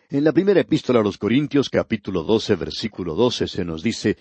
En 0.09 0.23
la 0.23 0.31
primera 0.31 0.59
epístola 0.59 0.99
a 0.99 1.03
los 1.03 1.17
Corintios 1.17 1.69
capítulo 1.69 2.23
12 2.23 2.55
versículo 2.55 3.15
12 3.15 3.47
se 3.47 3.63
nos 3.63 3.81
dice, 3.81 4.17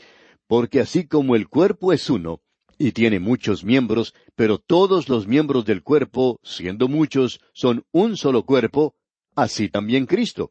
Porque 0.50 0.80
así 0.80 1.06
como 1.06 1.36
el 1.36 1.48
cuerpo 1.48 1.92
es 1.92 2.10
uno, 2.10 2.40
y 2.76 2.90
tiene 2.90 3.20
muchos 3.20 3.62
miembros, 3.62 4.14
pero 4.34 4.58
todos 4.58 5.08
los 5.08 5.28
miembros 5.28 5.64
del 5.64 5.84
cuerpo, 5.84 6.40
siendo 6.42 6.88
muchos, 6.88 7.40
son 7.52 7.84
un 7.92 8.16
solo 8.16 8.44
cuerpo, 8.44 8.96
así 9.36 9.68
también 9.68 10.06
Cristo. 10.06 10.50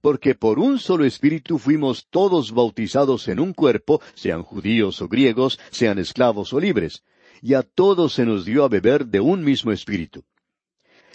Porque 0.00 0.36
por 0.36 0.60
un 0.60 0.78
solo 0.78 1.04
espíritu 1.04 1.58
fuimos 1.58 2.06
todos 2.08 2.52
bautizados 2.52 3.26
en 3.26 3.40
un 3.40 3.52
cuerpo, 3.52 4.00
sean 4.14 4.44
judíos 4.44 5.02
o 5.02 5.08
griegos, 5.08 5.58
sean 5.72 5.98
esclavos 5.98 6.52
o 6.52 6.60
libres, 6.60 7.02
y 7.40 7.54
a 7.54 7.64
todos 7.64 8.12
se 8.12 8.24
nos 8.24 8.44
dio 8.44 8.62
a 8.62 8.68
beber 8.68 9.06
de 9.06 9.18
un 9.18 9.42
mismo 9.42 9.72
espíritu. 9.72 10.22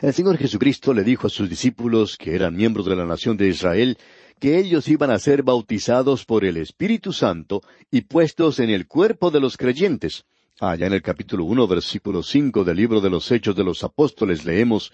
El 0.01 0.13
Señor 0.13 0.37
Jesucristo 0.37 0.93
le 0.93 1.05
dijo 1.05 1.27
a 1.27 1.29
sus 1.29 1.49
discípulos, 1.49 2.17
que 2.17 2.35
eran 2.35 2.57
miembros 2.57 2.87
de 2.87 2.95
la 2.97 3.05
nación 3.05 3.37
de 3.37 3.47
Israel, 3.47 3.97
que 4.39 4.57
ellos 4.59 4.87
iban 4.87 5.11
a 5.11 5.19
ser 5.19 5.43
bautizados 5.43 6.25
por 6.25 6.45
el 6.45 6.57
Espíritu 6.57 7.13
Santo 7.13 7.61
y 7.91 8.01
puestos 8.01 8.59
en 8.59 8.69
el 8.69 8.87
cuerpo 8.87 9.31
de 9.31 9.39
los 9.39 9.57
creyentes. 9.57 10.25
Allá 10.59 10.87
en 10.87 10.93
el 10.93 11.01
capítulo 11.01 11.45
uno, 11.45 11.67
versículo 11.67 12.23
cinco 12.23 12.63
del 12.63 12.77
libro 12.77 13.01
de 13.01 13.09
los 13.09 13.31
Hechos 13.31 13.55
de 13.55 13.63
los 13.63 13.83
Apóstoles 13.83 14.45
leemos 14.45 14.91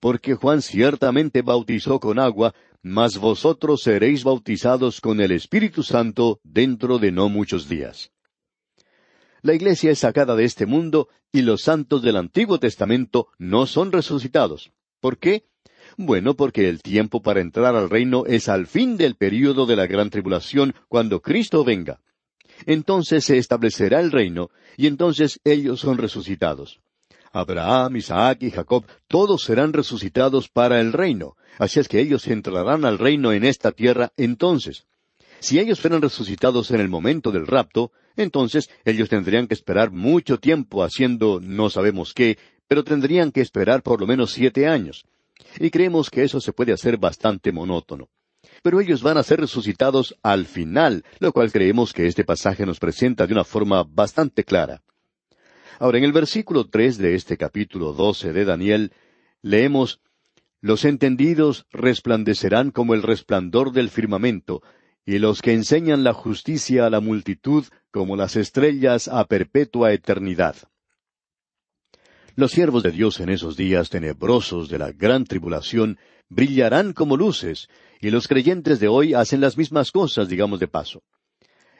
porque 0.00 0.34
Juan 0.34 0.62
ciertamente 0.62 1.42
bautizó 1.42 2.00
con 2.00 2.18
agua, 2.18 2.54
mas 2.82 3.18
vosotros 3.18 3.82
seréis 3.82 4.24
bautizados 4.24 5.00
con 5.00 5.20
el 5.20 5.30
Espíritu 5.30 5.82
Santo 5.82 6.40
dentro 6.42 6.98
de 6.98 7.12
no 7.12 7.28
muchos 7.28 7.68
días. 7.68 8.10
La 9.42 9.54
iglesia 9.54 9.90
es 9.90 10.00
sacada 10.00 10.34
de 10.36 10.44
este 10.44 10.66
mundo 10.66 11.08
y 11.32 11.42
los 11.42 11.62
santos 11.62 12.02
del 12.02 12.16
Antiguo 12.16 12.58
Testamento 12.58 13.28
no 13.38 13.66
son 13.66 13.92
resucitados. 13.92 14.72
¿Por 15.00 15.18
qué? 15.18 15.44
Bueno, 15.96 16.34
porque 16.34 16.68
el 16.68 16.82
tiempo 16.82 17.22
para 17.22 17.40
entrar 17.40 17.76
al 17.76 17.90
reino 17.90 18.24
es 18.26 18.48
al 18.48 18.66
fin 18.66 18.96
del 18.96 19.16
período 19.16 19.66
de 19.66 19.76
la 19.76 19.86
gran 19.86 20.10
tribulación, 20.10 20.74
cuando 20.88 21.20
Cristo 21.20 21.64
venga. 21.64 22.00
Entonces 22.66 23.24
se 23.24 23.38
establecerá 23.38 24.00
el 24.00 24.12
reino, 24.12 24.50
y 24.76 24.86
entonces 24.86 25.40
ellos 25.44 25.80
son 25.80 25.98
resucitados. 25.98 26.80
Abraham, 27.32 27.96
Isaac 27.96 28.42
y 28.42 28.50
Jacob, 28.50 28.84
todos 29.06 29.42
serán 29.42 29.72
resucitados 29.72 30.48
para 30.48 30.80
el 30.80 30.92
reino. 30.92 31.36
Así 31.58 31.78
es 31.78 31.88
que 31.88 32.00
ellos 32.00 32.26
entrarán 32.26 32.84
al 32.84 32.98
reino 32.98 33.32
en 33.32 33.44
esta 33.44 33.72
tierra 33.72 34.12
entonces. 34.16 34.86
Si 35.38 35.58
ellos 35.58 35.80
fueran 35.80 36.02
resucitados 36.02 36.70
en 36.70 36.80
el 36.80 36.88
momento 36.88 37.30
del 37.30 37.46
rapto, 37.46 37.92
entonces 38.16 38.68
ellos 38.84 39.08
tendrían 39.08 39.46
que 39.46 39.54
esperar 39.54 39.90
mucho 39.90 40.38
tiempo 40.38 40.82
haciendo 40.82 41.40
no 41.40 41.70
sabemos 41.70 42.12
qué, 42.12 42.36
pero 42.68 42.84
tendrían 42.84 43.32
que 43.32 43.40
esperar 43.40 43.82
por 43.82 44.00
lo 44.00 44.06
menos 44.06 44.32
siete 44.32 44.66
años. 44.66 45.04
Y 45.58 45.70
creemos 45.70 46.10
que 46.10 46.22
eso 46.22 46.40
se 46.40 46.52
puede 46.52 46.72
hacer 46.72 46.96
bastante 46.96 47.52
monótono. 47.52 48.08
Pero 48.62 48.80
ellos 48.80 49.02
van 49.02 49.18
a 49.18 49.22
ser 49.22 49.40
resucitados 49.40 50.16
al 50.22 50.46
final, 50.46 51.04
lo 51.18 51.32
cual 51.32 51.52
creemos 51.52 51.92
que 51.92 52.06
este 52.06 52.24
pasaje 52.24 52.66
nos 52.66 52.78
presenta 52.78 53.26
de 53.26 53.34
una 53.34 53.44
forma 53.44 53.84
bastante 53.84 54.44
clara. 54.44 54.82
Ahora, 55.78 55.98
en 55.98 56.04
el 56.04 56.12
versículo 56.12 56.68
tres 56.68 56.98
de 56.98 57.14
este 57.14 57.36
capítulo 57.36 57.92
doce 57.92 58.32
de 58.32 58.44
Daniel, 58.44 58.92
leemos 59.42 60.00
Los 60.60 60.84
entendidos 60.84 61.66
resplandecerán 61.70 62.70
como 62.70 62.92
el 62.92 63.02
resplandor 63.02 63.72
del 63.72 63.88
firmamento, 63.88 64.62
y 65.06 65.18
los 65.18 65.40
que 65.40 65.54
enseñan 65.54 66.04
la 66.04 66.12
justicia 66.12 66.86
a 66.86 66.90
la 66.90 67.00
multitud 67.00 67.64
como 67.90 68.14
las 68.14 68.36
estrellas 68.36 69.08
a 69.08 69.24
perpetua 69.24 69.92
eternidad. 69.92 70.56
Los 72.40 72.52
siervos 72.52 72.82
de 72.82 72.90
Dios 72.90 73.20
en 73.20 73.28
esos 73.28 73.54
días 73.54 73.90
tenebrosos 73.90 74.70
de 74.70 74.78
la 74.78 74.92
gran 74.92 75.26
tribulación 75.26 75.98
brillarán 76.30 76.94
como 76.94 77.18
luces, 77.18 77.68
y 78.00 78.08
los 78.08 78.28
creyentes 78.28 78.80
de 78.80 78.88
hoy 78.88 79.12
hacen 79.12 79.42
las 79.42 79.58
mismas 79.58 79.92
cosas, 79.92 80.26
digamos 80.26 80.58
de 80.58 80.66
paso. 80.66 81.02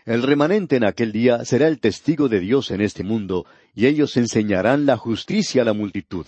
El 0.05 0.23
remanente 0.23 0.77
en 0.77 0.85
aquel 0.85 1.13
día 1.13 1.47
será 1.47 1.67
el 1.67 1.81
testigo 1.81 2.29
de 2.29 2.41
Dios 2.41 2.71
en 2.73 2.83
este 2.83 3.03
mundo, 3.03 3.47
y 3.75 3.87
ellos 3.87 4.19
enseñarán 4.19 4.85
la 4.85 4.99
justicia 4.99 5.63
a 5.63 5.65
la 5.65 5.73
multitud. 5.73 6.27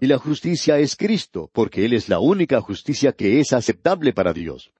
Y 0.00 0.06
la 0.06 0.18
justicia 0.18 0.78
es 0.78 0.94
Cristo, 0.94 1.50
porque 1.52 1.84
Él 1.84 1.94
es 1.94 2.08
la 2.08 2.20
única 2.20 2.60
justicia 2.60 3.10
que 3.10 3.40
es 3.40 3.52
aceptable 3.52 4.12
para 4.12 4.32
Dios. 4.32 4.70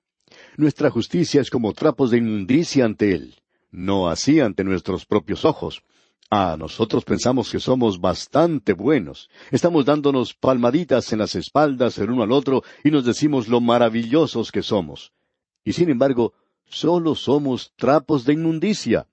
Nuestra 0.56 0.88
justicia 0.88 1.40
es 1.40 1.50
como 1.50 1.72
trapos 1.72 2.12
de 2.12 2.18
inmundicia 2.18 2.84
ante 2.84 3.12
Él, 3.12 3.34
no 3.72 4.08
así 4.08 4.38
ante 4.38 4.62
nuestros 4.62 5.04
propios 5.04 5.44
ojos. 5.44 5.82
Ah, 6.30 6.56
nosotros 6.58 7.04
pensamos 7.04 7.50
que 7.50 7.60
somos 7.60 8.00
bastante 8.00 8.72
buenos. 8.72 9.30
Estamos 9.50 9.84
dándonos 9.84 10.34
palmaditas 10.34 11.12
en 11.12 11.20
las 11.20 11.34
espaldas 11.34 11.98
el 11.98 12.10
uno 12.10 12.22
al 12.22 12.32
otro 12.32 12.62
y 12.82 12.90
nos 12.90 13.04
decimos 13.04 13.48
lo 13.48 13.60
maravillosos 13.60 14.50
que 14.50 14.62
somos. 14.62 15.12
Y 15.64 15.72
sin 15.72 15.90
embargo, 15.90 16.34
Solo 16.66 17.14
somos 17.14 17.72
trapos 17.76 18.24
de 18.24 18.32
inmundicia. 18.32 19.06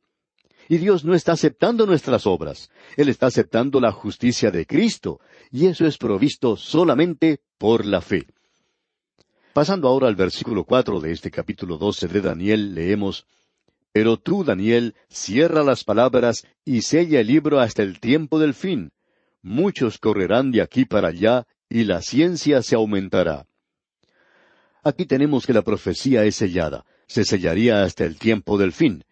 Y 0.69 0.77
Dios 0.77 1.03
no 1.03 1.13
está 1.13 1.33
aceptando 1.33 1.85
nuestras 1.85 2.25
obras. 2.25 2.69
Él 2.95 3.09
está 3.09 3.27
aceptando 3.27 3.79
la 3.79 3.91
justicia 3.91 4.51
de 4.51 4.65
Cristo, 4.65 5.19
y 5.51 5.65
eso 5.65 5.85
es 5.85 5.97
provisto 5.97 6.55
solamente 6.55 7.41
por 7.57 7.85
la 7.85 8.01
fe. 8.01 8.27
Pasando 9.53 9.89
ahora 9.89 10.07
al 10.07 10.15
versículo 10.15 10.63
cuatro 10.63 11.01
de 11.01 11.11
este 11.11 11.29
capítulo 11.29 11.77
doce 11.77 12.07
de 12.07 12.21
Daniel, 12.21 12.73
leemos 12.73 13.25
Pero 13.93 14.17
tú, 14.17 14.43
Daniel, 14.43 14.95
cierra 15.09 15.63
las 15.63 15.83
palabras 15.83 16.45
y 16.63 16.81
sella 16.81 17.19
el 17.19 17.27
libro 17.27 17.59
hasta 17.59 17.83
el 17.83 17.99
tiempo 17.99 18.39
del 18.39 18.53
fin. 18.53 18.91
Muchos 19.41 19.97
correrán 19.97 20.51
de 20.51 20.61
aquí 20.61 20.85
para 20.85 21.09
allá, 21.09 21.47
y 21.69 21.83
la 21.83 22.01
ciencia 22.01 22.61
se 22.61 22.75
aumentará. 22.75 23.47
Aquí 24.83 25.05
tenemos 25.05 25.45
que 25.45 25.53
la 25.53 25.61
profecía 25.61 26.23
es 26.25 26.35
sellada 26.35 26.85
se 27.11 27.25
sellaría 27.25 27.83
hasta 27.83 28.05
el 28.05 28.17
tiempo 28.17 28.57
del 28.57 28.71
fin. 28.71 29.03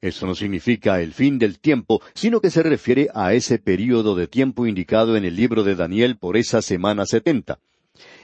Eso 0.00 0.26
no 0.26 0.34
significa 0.34 1.02
el 1.02 1.12
fin 1.12 1.38
del 1.38 1.60
tiempo, 1.60 2.00
sino 2.14 2.40
que 2.40 2.50
se 2.50 2.62
refiere 2.62 3.08
a 3.14 3.34
ese 3.34 3.58
período 3.58 4.14
de 4.16 4.26
tiempo 4.26 4.66
indicado 4.66 5.16
en 5.16 5.26
el 5.26 5.36
libro 5.36 5.62
de 5.62 5.74
Daniel 5.74 6.16
por 6.16 6.38
esa 6.38 6.62
semana 6.62 7.04
setenta. 7.04 7.60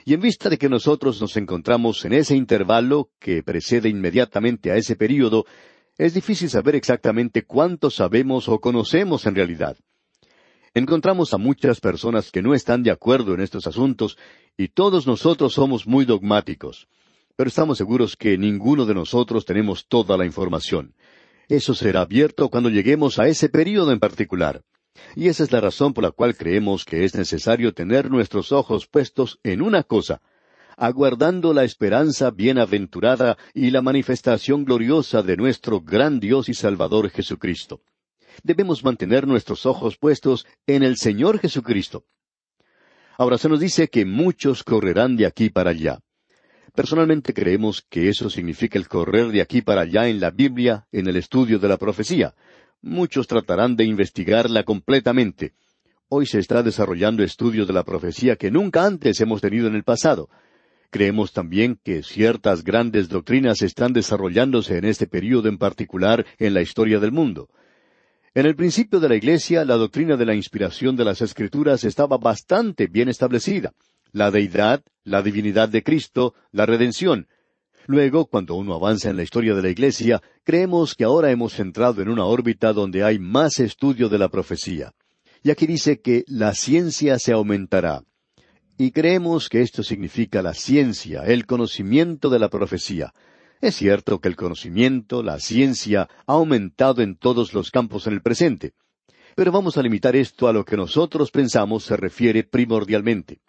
Y 0.06 0.14
en 0.14 0.22
vista 0.22 0.48
de 0.48 0.56
que 0.56 0.70
nosotros 0.70 1.20
nos 1.20 1.36
encontramos 1.36 2.04
en 2.06 2.14
ese 2.14 2.34
intervalo 2.34 3.10
que 3.18 3.42
precede 3.42 3.90
inmediatamente 3.90 4.72
a 4.72 4.76
ese 4.76 4.96
período, 4.96 5.44
es 5.98 6.14
difícil 6.14 6.48
saber 6.48 6.74
exactamente 6.76 7.44
cuánto 7.44 7.90
sabemos 7.90 8.48
o 8.48 8.58
conocemos 8.60 9.26
en 9.26 9.34
realidad. 9.34 9.76
Encontramos 10.72 11.34
a 11.34 11.38
muchas 11.38 11.80
personas 11.80 12.30
que 12.30 12.40
no 12.40 12.54
están 12.54 12.82
de 12.82 12.90
acuerdo 12.90 13.34
en 13.34 13.40
estos 13.40 13.66
asuntos, 13.66 14.16
y 14.56 14.68
todos 14.68 15.06
nosotros 15.06 15.52
somos 15.52 15.86
muy 15.86 16.04
dogmáticos 16.06 16.88
pero 17.38 17.46
estamos 17.46 17.78
seguros 17.78 18.16
que 18.16 18.36
ninguno 18.36 18.84
de 18.84 18.94
nosotros 18.94 19.44
tenemos 19.44 19.86
toda 19.86 20.16
la 20.16 20.26
información. 20.26 20.96
Eso 21.48 21.72
será 21.72 22.00
abierto 22.00 22.48
cuando 22.48 22.68
lleguemos 22.68 23.20
a 23.20 23.28
ese 23.28 23.48
período 23.48 23.92
en 23.92 24.00
particular. 24.00 24.64
Y 25.14 25.28
esa 25.28 25.44
es 25.44 25.52
la 25.52 25.60
razón 25.60 25.94
por 25.94 26.02
la 26.02 26.10
cual 26.10 26.36
creemos 26.36 26.84
que 26.84 27.04
es 27.04 27.14
necesario 27.14 27.72
tener 27.72 28.10
nuestros 28.10 28.50
ojos 28.50 28.88
puestos 28.88 29.38
en 29.44 29.62
una 29.62 29.84
cosa, 29.84 30.20
aguardando 30.78 31.52
la 31.52 31.64
esperanza 31.64 32.30
bienaventurada 32.30 33.36
y 33.52 33.70
la 33.70 33.82
manifestación 33.82 34.64
gloriosa 34.64 35.22
de 35.22 35.36
nuestro 35.36 35.80
gran 35.80 36.20
Dios 36.20 36.48
y 36.48 36.54
Salvador 36.54 37.10
Jesucristo. 37.10 37.82
Debemos 38.44 38.84
mantener 38.84 39.26
nuestros 39.26 39.66
ojos 39.66 39.98
puestos 39.98 40.46
en 40.68 40.84
el 40.84 40.96
Señor 40.96 41.40
Jesucristo. 41.40 42.04
Ahora 43.18 43.38
se 43.38 43.48
nos 43.48 43.58
dice 43.58 43.88
que 43.88 44.04
muchos 44.04 44.62
correrán 44.62 45.16
de 45.16 45.26
aquí 45.26 45.50
para 45.50 45.70
allá. 45.70 45.98
Personalmente 46.76 47.34
creemos 47.34 47.84
que 47.90 48.08
eso 48.08 48.30
significa 48.30 48.78
el 48.78 48.86
correr 48.86 49.32
de 49.32 49.40
aquí 49.40 49.62
para 49.62 49.80
allá 49.80 50.08
en 50.08 50.20
la 50.20 50.30
Biblia, 50.30 50.86
en 50.92 51.08
el 51.08 51.16
estudio 51.16 51.58
de 51.58 51.66
la 51.66 51.76
profecía. 51.76 52.34
Muchos 52.80 53.26
tratarán 53.26 53.74
de 53.74 53.84
investigarla 53.84 54.62
completamente. 54.62 55.54
Hoy 56.08 56.26
se 56.26 56.38
está 56.38 56.62
desarrollando 56.62 57.24
estudios 57.24 57.66
de 57.66 57.72
la 57.72 57.82
profecía 57.82 58.36
que 58.36 58.52
nunca 58.52 58.86
antes 58.86 59.20
hemos 59.20 59.40
tenido 59.40 59.66
en 59.66 59.74
el 59.74 59.82
pasado. 59.82 60.28
Creemos 60.90 61.32
también 61.32 61.78
que 61.82 62.02
ciertas 62.02 62.64
grandes 62.64 63.08
doctrinas 63.08 63.62
están 63.62 63.92
desarrollándose 63.92 64.78
en 64.78 64.84
este 64.84 65.06
período 65.06 65.48
en 65.48 65.58
particular 65.58 66.24
en 66.38 66.54
la 66.54 66.62
historia 66.62 66.98
del 66.98 67.12
mundo. 67.12 67.48
En 68.34 68.46
el 68.46 68.56
principio 68.56 69.00
de 69.00 69.08
la 69.08 69.16
Iglesia, 69.16 69.64
la 69.64 69.76
doctrina 69.76 70.16
de 70.16 70.26
la 70.26 70.34
inspiración 70.34 70.96
de 70.96 71.04
las 71.04 71.20
Escrituras 71.20 71.84
estaba 71.84 72.16
bastante 72.18 72.86
bien 72.86 73.08
establecida 73.08 73.72
la 74.12 74.30
deidad, 74.30 74.82
la 75.04 75.22
divinidad 75.22 75.68
de 75.68 75.82
Cristo, 75.82 76.34
la 76.52 76.66
redención. 76.66 77.28
Luego, 77.86 78.26
cuando 78.26 78.54
uno 78.54 78.74
avanza 78.74 79.10
en 79.10 79.16
la 79.16 79.22
historia 79.22 79.54
de 79.54 79.62
la 79.62 79.70
Iglesia, 79.70 80.20
creemos 80.44 80.94
que 80.94 81.04
ahora 81.04 81.30
hemos 81.30 81.58
entrado 81.58 82.02
en 82.02 82.08
una 82.08 82.24
órbita 82.24 82.72
donde 82.72 83.02
hay 83.02 83.18
más 83.18 83.60
estudio 83.60 84.08
de 84.08 84.18
la 84.18 84.28
profecía. 84.28 84.92
Y 85.42 85.50
aquí 85.50 85.66
dice 85.66 86.00
que 86.00 86.24
la 86.26 86.54
ciencia 86.54 87.18
se 87.18 87.32
aumentará. 87.32 88.02
Y 88.80 88.92
creemos 88.92 89.48
que 89.48 89.60
esto 89.60 89.82
significa 89.82 90.40
la 90.40 90.54
ciencia, 90.54 91.24
el 91.24 91.46
conocimiento 91.46 92.30
de 92.30 92.38
la 92.38 92.48
profecía. 92.48 93.12
Es 93.60 93.74
cierto 93.74 94.20
que 94.20 94.28
el 94.28 94.36
conocimiento, 94.36 95.24
la 95.24 95.40
ciencia, 95.40 96.08
ha 96.28 96.32
aumentado 96.32 97.02
en 97.02 97.16
todos 97.16 97.54
los 97.54 97.72
campos 97.72 98.06
en 98.06 98.12
el 98.12 98.22
presente. 98.22 98.74
Pero 99.34 99.50
vamos 99.50 99.76
a 99.76 99.82
limitar 99.82 100.14
esto 100.14 100.46
a 100.46 100.52
lo 100.52 100.64
que 100.64 100.76
nosotros 100.76 101.32
pensamos 101.32 101.84
se 101.84 101.96
refiere 101.96 102.44
primordialmente. 102.44 103.40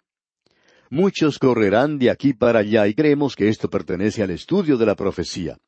Muchos 0.90 1.38
correrán 1.38 2.00
de 2.00 2.10
aquí 2.10 2.32
para 2.32 2.58
allá 2.58 2.88
y 2.88 2.94
creemos 2.94 3.36
que 3.36 3.48
esto 3.48 3.70
pertenece 3.70 4.24
al 4.24 4.30
estudio 4.30 4.76
de 4.76 4.86
la 4.86 4.96
profecía. 4.96 5.58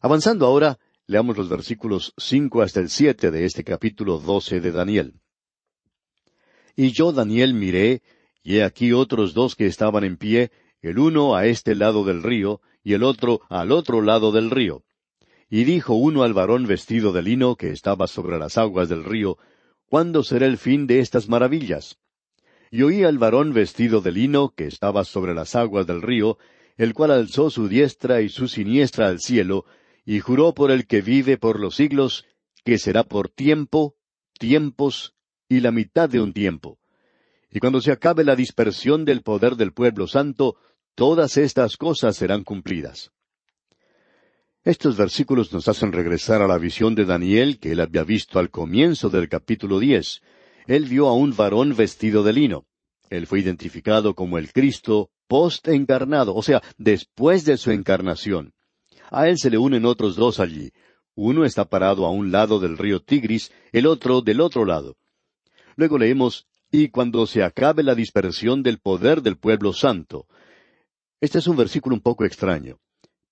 Avanzando 0.00 0.46
ahora, 0.46 0.78
leamos 1.08 1.36
los 1.36 1.48
versículos 1.48 2.14
cinco 2.16 2.62
hasta 2.62 2.78
el 2.78 2.90
siete 2.90 3.32
de 3.32 3.44
este 3.44 3.64
capítulo 3.64 4.20
doce 4.20 4.60
de 4.60 4.70
Daniel. 4.70 5.14
Y 6.76 6.92
yo, 6.92 7.10
Daniel, 7.10 7.54
miré, 7.54 8.02
y 8.48 8.56
he 8.56 8.64
aquí 8.64 8.94
otros 8.94 9.34
dos 9.34 9.54
que 9.54 9.66
estaban 9.66 10.04
en 10.04 10.16
pie, 10.16 10.50
el 10.80 10.98
uno 10.98 11.36
a 11.36 11.44
este 11.44 11.74
lado 11.74 12.02
del 12.02 12.22
río, 12.22 12.62
y 12.82 12.94
el 12.94 13.02
otro 13.02 13.42
al 13.50 13.72
otro 13.72 14.00
lado 14.00 14.32
del 14.32 14.50
río. 14.50 14.84
Y 15.50 15.64
dijo 15.64 15.92
uno 15.92 16.22
al 16.22 16.32
varón 16.32 16.66
vestido 16.66 17.12
de 17.12 17.20
lino 17.20 17.56
que 17.56 17.68
estaba 17.72 18.06
sobre 18.06 18.38
las 18.38 18.56
aguas 18.56 18.88
del 18.88 19.04
río, 19.04 19.36
¿Cuándo 19.84 20.22
será 20.22 20.46
el 20.46 20.56
fin 20.56 20.86
de 20.86 21.00
estas 21.00 21.28
maravillas? 21.28 21.98
Y 22.70 22.80
oí 22.84 23.04
al 23.04 23.18
varón 23.18 23.52
vestido 23.52 24.00
de 24.00 24.12
lino 24.12 24.54
que 24.56 24.66
estaba 24.66 25.04
sobre 25.04 25.34
las 25.34 25.54
aguas 25.54 25.86
del 25.86 26.00
río, 26.00 26.38
el 26.78 26.94
cual 26.94 27.10
alzó 27.10 27.50
su 27.50 27.68
diestra 27.68 28.22
y 28.22 28.30
su 28.30 28.48
siniestra 28.48 29.08
al 29.08 29.20
cielo, 29.20 29.66
y 30.06 30.20
juró 30.20 30.54
por 30.54 30.70
el 30.70 30.86
que 30.86 31.02
vive 31.02 31.36
por 31.36 31.60
los 31.60 31.76
siglos, 31.76 32.24
que 32.64 32.78
será 32.78 33.04
por 33.04 33.28
tiempo, 33.28 33.96
tiempos 34.38 35.14
y 35.50 35.60
la 35.60 35.70
mitad 35.70 36.08
de 36.08 36.22
un 36.22 36.32
tiempo. 36.32 36.77
Y 37.50 37.60
cuando 37.60 37.80
se 37.80 37.92
acabe 37.92 38.24
la 38.24 38.36
dispersión 38.36 39.04
del 39.04 39.22
poder 39.22 39.56
del 39.56 39.72
pueblo 39.72 40.06
santo, 40.06 40.56
todas 40.94 41.36
estas 41.36 41.76
cosas 41.76 42.16
serán 42.16 42.44
cumplidas. 42.44 43.10
Estos 44.64 44.96
versículos 44.96 45.52
nos 45.52 45.68
hacen 45.68 45.92
regresar 45.92 46.42
a 46.42 46.48
la 46.48 46.58
visión 46.58 46.94
de 46.94 47.04
Daniel 47.04 47.58
que 47.58 47.72
él 47.72 47.80
había 47.80 48.04
visto 48.04 48.38
al 48.38 48.50
comienzo 48.50 49.08
del 49.08 49.28
capítulo 49.28 49.78
diez. 49.78 50.20
Él 50.66 50.84
vio 50.84 51.08
a 51.08 51.14
un 51.14 51.34
varón 51.34 51.74
vestido 51.74 52.22
de 52.22 52.32
lino. 52.34 52.66
Él 53.08 53.26
fue 53.26 53.40
identificado 53.40 54.14
como 54.14 54.36
el 54.36 54.52
Cristo 54.52 55.10
post-encarnado, 55.28 56.34
o 56.34 56.42
sea, 56.42 56.62
después 56.76 57.44
de 57.44 57.56
su 57.56 57.70
encarnación. 57.70 58.52
A 59.10 59.28
él 59.28 59.38
se 59.38 59.48
le 59.48 59.56
unen 59.56 59.86
otros 59.86 60.16
dos 60.16 60.40
allí. 60.40 60.72
Uno 61.14 61.44
está 61.44 61.64
parado 61.64 62.04
a 62.04 62.10
un 62.10 62.30
lado 62.30 62.60
del 62.60 62.76
río 62.76 63.00
Tigris, 63.00 63.52
el 63.72 63.86
otro 63.86 64.20
del 64.20 64.40
otro 64.40 64.64
lado. 64.64 64.96
Luego 65.76 65.96
leemos, 65.96 66.47
y 66.70 66.88
cuando 66.88 67.26
se 67.26 67.42
acabe 67.42 67.82
la 67.82 67.94
dispersión 67.94 68.62
del 68.62 68.78
poder 68.78 69.22
del 69.22 69.38
pueblo 69.38 69.72
santo. 69.72 70.26
Este 71.20 71.38
es 71.38 71.46
un 71.46 71.56
versículo 71.56 71.96
un 71.96 72.02
poco 72.02 72.24
extraño. 72.24 72.78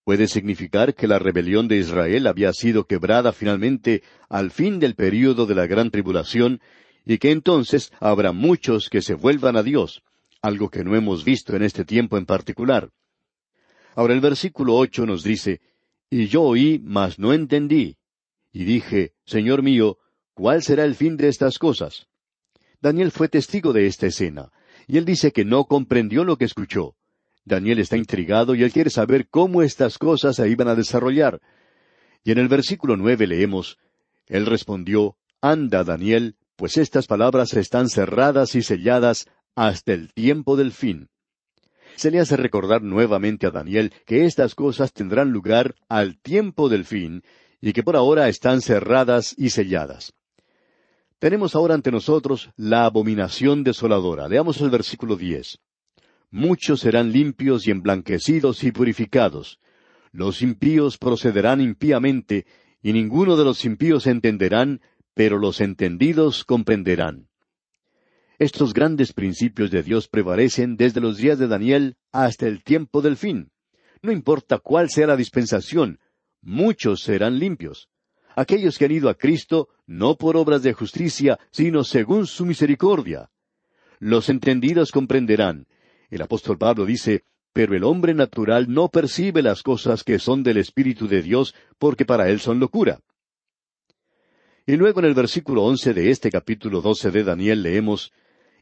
Puede 0.04 0.28
significar 0.28 0.94
que 0.94 1.06
la 1.06 1.18
rebelión 1.18 1.68
de 1.68 1.78
Israel 1.78 2.26
había 2.26 2.52
sido 2.52 2.84
quebrada 2.84 3.32
finalmente 3.32 4.02
al 4.28 4.50
fin 4.50 4.78
del 4.78 4.94
período 4.94 5.46
de 5.46 5.54
la 5.54 5.66
gran 5.66 5.90
tribulación 5.90 6.60
y 7.04 7.18
que 7.18 7.30
entonces 7.30 7.92
habrá 8.00 8.32
muchos 8.32 8.88
que 8.88 9.02
se 9.02 9.14
vuelvan 9.14 9.56
a 9.56 9.62
Dios, 9.62 10.02
algo 10.42 10.70
que 10.70 10.84
no 10.84 10.96
hemos 10.96 11.24
visto 11.24 11.54
en 11.56 11.62
este 11.62 11.84
tiempo 11.84 12.16
en 12.18 12.26
particular. 12.26 12.90
Ahora 13.94 14.14
el 14.14 14.20
versículo 14.20 14.76
ocho 14.76 15.06
nos 15.06 15.22
dice, 15.22 15.60
Y 16.08 16.26
yo 16.28 16.42
oí, 16.42 16.80
mas 16.84 17.18
no 17.18 17.32
entendí. 17.32 17.96
Y 18.52 18.64
dije, 18.64 19.12
Señor 19.24 19.62
mío, 19.62 19.98
¿cuál 20.34 20.62
será 20.62 20.84
el 20.84 20.94
fin 20.94 21.16
de 21.16 21.28
estas 21.28 21.58
cosas? 21.58 22.06
Daniel 22.80 23.10
fue 23.10 23.28
testigo 23.28 23.72
de 23.72 23.86
esta 23.86 24.06
escena, 24.06 24.50
y 24.86 24.98
él 24.98 25.04
dice 25.04 25.32
que 25.32 25.44
no 25.44 25.64
comprendió 25.64 26.24
lo 26.24 26.36
que 26.36 26.44
escuchó. 26.44 26.94
Daniel 27.44 27.78
está 27.78 27.96
intrigado 27.96 28.54
y 28.54 28.64
él 28.64 28.72
quiere 28.72 28.90
saber 28.90 29.28
cómo 29.28 29.62
estas 29.62 29.98
cosas 29.98 30.36
se 30.36 30.48
iban 30.48 30.68
a 30.68 30.74
desarrollar. 30.74 31.40
Y 32.24 32.32
en 32.32 32.38
el 32.38 32.48
versículo 32.48 32.96
nueve 32.96 33.26
leemos, 33.26 33.78
Él 34.26 34.46
respondió, 34.46 35.16
Anda, 35.40 35.84
Daniel, 35.84 36.36
pues 36.56 36.76
estas 36.76 37.06
palabras 37.06 37.54
están 37.54 37.88
cerradas 37.88 38.56
y 38.56 38.62
selladas 38.62 39.28
hasta 39.54 39.92
el 39.92 40.12
tiempo 40.12 40.56
del 40.56 40.72
fin. 40.72 41.08
Se 41.94 42.10
le 42.10 42.18
hace 42.18 42.36
recordar 42.36 42.82
nuevamente 42.82 43.46
a 43.46 43.50
Daniel 43.50 43.92
que 44.06 44.24
estas 44.24 44.54
cosas 44.54 44.92
tendrán 44.92 45.30
lugar 45.30 45.76
al 45.88 46.18
tiempo 46.18 46.68
del 46.68 46.84
fin 46.84 47.22
y 47.60 47.72
que 47.72 47.82
por 47.82 47.96
ahora 47.96 48.28
están 48.28 48.60
cerradas 48.60 49.34
y 49.38 49.50
selladas. 49.50 50.12
Tenemos 51.18 51.54
ahora 51.54 51.74
ante 51.74 51.90
nosotros 51.90 52.50
la 52.56 52.84
abominación 52.84 53.64
desoladora. 53.64 54.28
Leamos 54.28 54.60
el 54.60 54.70
versículo 54.70 55.16
diez 55.16 55.58
muchos 56.30 56.80
serán 56.80 57.12
limpios 57.12 57.66
y 57.66 57.70
emblanquecidos 57.70 58.62
y 58.64 58.72
purificados. 58.72 59.58
Los 60.12 60.42
impíos 60.42 60.98
procederán 60.98 61.60
impíamente, 61.60 62.46
y 62.82 62.92
ninguno 62.92 63.36
de 63.36 63.44
los 63.44 63.64
impíos 63.64 64.06
entenderán, 64.06 64.80
pero 65.14 65.38
los 65.38 65.60
entendidos 65.60 66.44
comprenderán. 66.44 67.28
Estos 68.38 68.74
grandes 68.74 69.12
principios 69.14 69.70
de 69.70 69.82
Dios 69.82 70.08
prevalecen 70.08 70.76
desde 70.76 71.00
los 71.00 71.16
días 71.16 71.38
de 71.38 71.48
Daniel 71.48 71.96
hasta 72.12 72.46
el 72.46 72.62
tiempo 72.62 73.00
del 73.00 73.16
fin. 73.16 73.50
No 74.02 74.12
importa 74.12 74.58
cuál 74.58 74.90
sea 74.90 75.06
la 75.06 75.16
dispensación, 75.16 76.00
muchos 76.42 77.00
serán 77.00 77.38
limpios. 77.38 77.88
Aquellos 78.36 78.76
que 78.76 78.84
han 78.84 78.92
ido 78.92 79.08
a 79.08 79.14
Cristo 79.14 79.70
no 79.86 80.16
por 80.16 80.36
obras 80.36 80.62
de 80.62 80.74
justicia, 80.74 81.38
sino 81.50 81.84
según 81.84 82.26
su 82.26 82.44
misericordia. 82.44 83.30
Los 83.98 84.28
entendidos 84.28 84.92
comprenderán, 84.92 85.66
el 86.10 86.20
apóstol 86.20 86.58
Pablo 86.58 86.84
dice, 86.84 87.24
pero 87.54 87.74
el 87.74 87.82
hombre 87.82 88.12
natural 88.12 88.66
no 88.68 88.90
percibe 88.90 89.40
las 89.40 89.62
cosas 89.62 90.04
que 90.04 90.18
son 90.18 90.42
del 90.42 90.58
Espíritu 90.58 91.08
de 91.08 91.22
Dios, 91.22 91.54
porque 91.78 92.04
para 92.04 92.28
él 92.28 92.38
son 92.38 92.60
locura. 92.60 93.00
Y 94.66 94.76
luego 94.76 95.00
en 95.00 95.06
el 95.06 95.14
versículo 95.14 95.64
once 95.64 95.94
de 95.94 96.10
este 96.10 96.30
capítulo 96.30 96.82
doce 96.82 97.10
de 97.10 97.24
Daniel 97.24 97.62
leemos, 97.62 98.12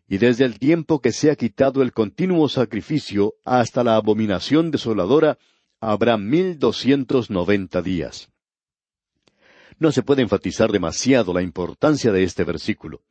Y 0.06 0.18
desde 0.18 0.44
el 0.44 0.58
tiempo 0.58 1.00
que 1.00 1.10
se 1.10 1.30
ha 1.30 1.34
quitado 1.34 1.82
el 1.82 1.92
continuo 1.92 2.48
sacrificio 2.48 3.34
hasta 3.44 3.82
la 3.82 3.96
abominación 3.96 4.70
desoladora, 4.70 5.38
habrá 5.80 6.16
mil 6.16 6.58
doscientos 6.58 7.30
noventa 7.30 7.82
días. 7.82 8.28
No 9.78 9.92
se 9.92 10.02
puede 10.02 10.22
enfatizar 10.22 10.70
demasiado 10.70 11.32
la 11.32 11.42
importancia 11.42 12.12
de 12.12 12.22
este 12.22 12.44
versículo. 12.44 13.02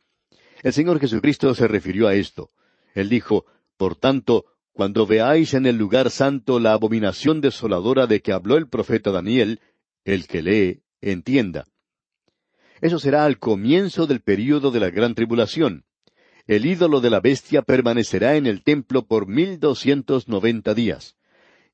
El 0.62 0.73
Señor 0.73 0.99
Jesucristo 0.99 1.54
se 1.56 1.67
refirió 1.67 2.08
a 2.08 2.15
esto. 2.15 2.52
Él 2.95 3.10
dijo, 3.10 3.45
por 3.78 3.95
tanto, 3.95 4.45
cuando 4.71 5.06
veáis 5.06 5.54
en 5.54 5.65
el 5.65 5.78
lugar 5.78 6.10
santo 6.10 6.60
la 6.60 6.73
abominación 6.73 7.41
desoladora 7.41 8.08
de 8.08 8.21
que 8.21 8.32
habló 8.32 8.58
el 8.58 8.67
profeta 8.67 9.12
Daniel, 9.12 9.60
el 10.06 10.26
que 10.28 10.41
lee, 10.41 10.84
entienda. 11.02 11.65
Eso 12.82 12.97
será 12.99 13.26
al 13.26 13.39
comienzo 13.39 14.08
del 14.08 14.21
período 14.21 14.71
de 14.71 14.80
la 14.80 14.89
gran 14.89 15.15
tribulación. 15.15 15.86
El 16.47 16.65
ídolo 16.65 17.02
de 17.02 17.10
la 17.10 17.19
bestia 17.19 17.62
permanecerá 17.62 18.36
en 18.36 18.47
el 18.47 18.63
templo 18.63 19.06
por 19.06 19.28
mil 19.28 19.60
doscientos 19.60 20.28
noventa 20.28 20.73
días. 20.73 21.15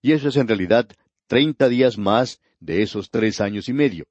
Y 0.02 0.12
eso 0.12 0.30
es 0.30 0.36
en 0.36 0.48
realidad 0.48 0.88
treinta 1.28 1.70
días 1.70 1.98
más 1.98 2.42
de 2.60 2.82
esos 2.84 3.10
tres 3.10 3.42
años 3.42 3.70
y 3.70 3.74
medio. 3.74 4.06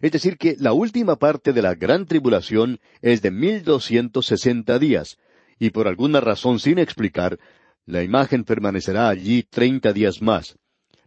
Es 0.00 0.12
decir, 0.12 0.38
que 0.38 0.56
la 0.58 0.72
última 0.72 1.16
parte 1.16 1.52
de 1.52 1.62
la 1.62 1.74
gran 1.74 2.06
tribulación 2.06 2.80
es 3.02 3.22
de 3.22 3.30
mil 3.30 3.62
doscientos 3.62 4.26
sesenta 4.26 4.78
días, 4.78 5.18
y 5.58 5.70
por 5.70 5.86
alguna 5.86 6.20
razón 6.20 6.58
sin 6.58 6.78
explicar, 6.78 7.38
la 7.84 8.02
imagen 8.02 8.44
permanecerá 8.44 9.08
allí 9.08 9.42
treinta 9.42 9.92
días 9.92 10.22
más, 10.22 10.58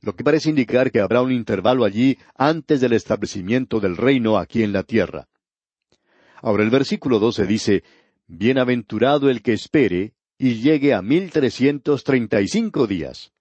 lo 0.01 0.15
que 0.15 0.23
parece 0.23 0.49
indicar 0.49 0.91
que 0.91 0.99
habrá 0.99 1.21
un 1.21 1.31
intervalo 1.31 1.85
allí 1.85 2.17
antes 2.35 2.81
del 2.81 2.93
establecimiento 2.93 3.79
del 3.79 3.97
reino 3.97 4.37
aquí 4.37 4.61
en 4.63 4.73
la 4.73 4.83
tierra. 4.83 5.27
Ahora 6.41 6.63
el 6.63 6.69
versículo 6.69 7.19
doce 7.19 7.45
dice, 7.45 7.83
Bienaventurado 8.27 9.29
el 9.29 9.41
que 9.41 9.53
espere 9.53 10.13
y 10.37 10.61
llegue 10.61 10.93
a 10.93 11.01
mil 11.01 11.31
trescientos 11.31 12.03
treinta 12.03 12.41
y 12.41 12.47
cinco 12.47 12.87
días. 12.87 13.32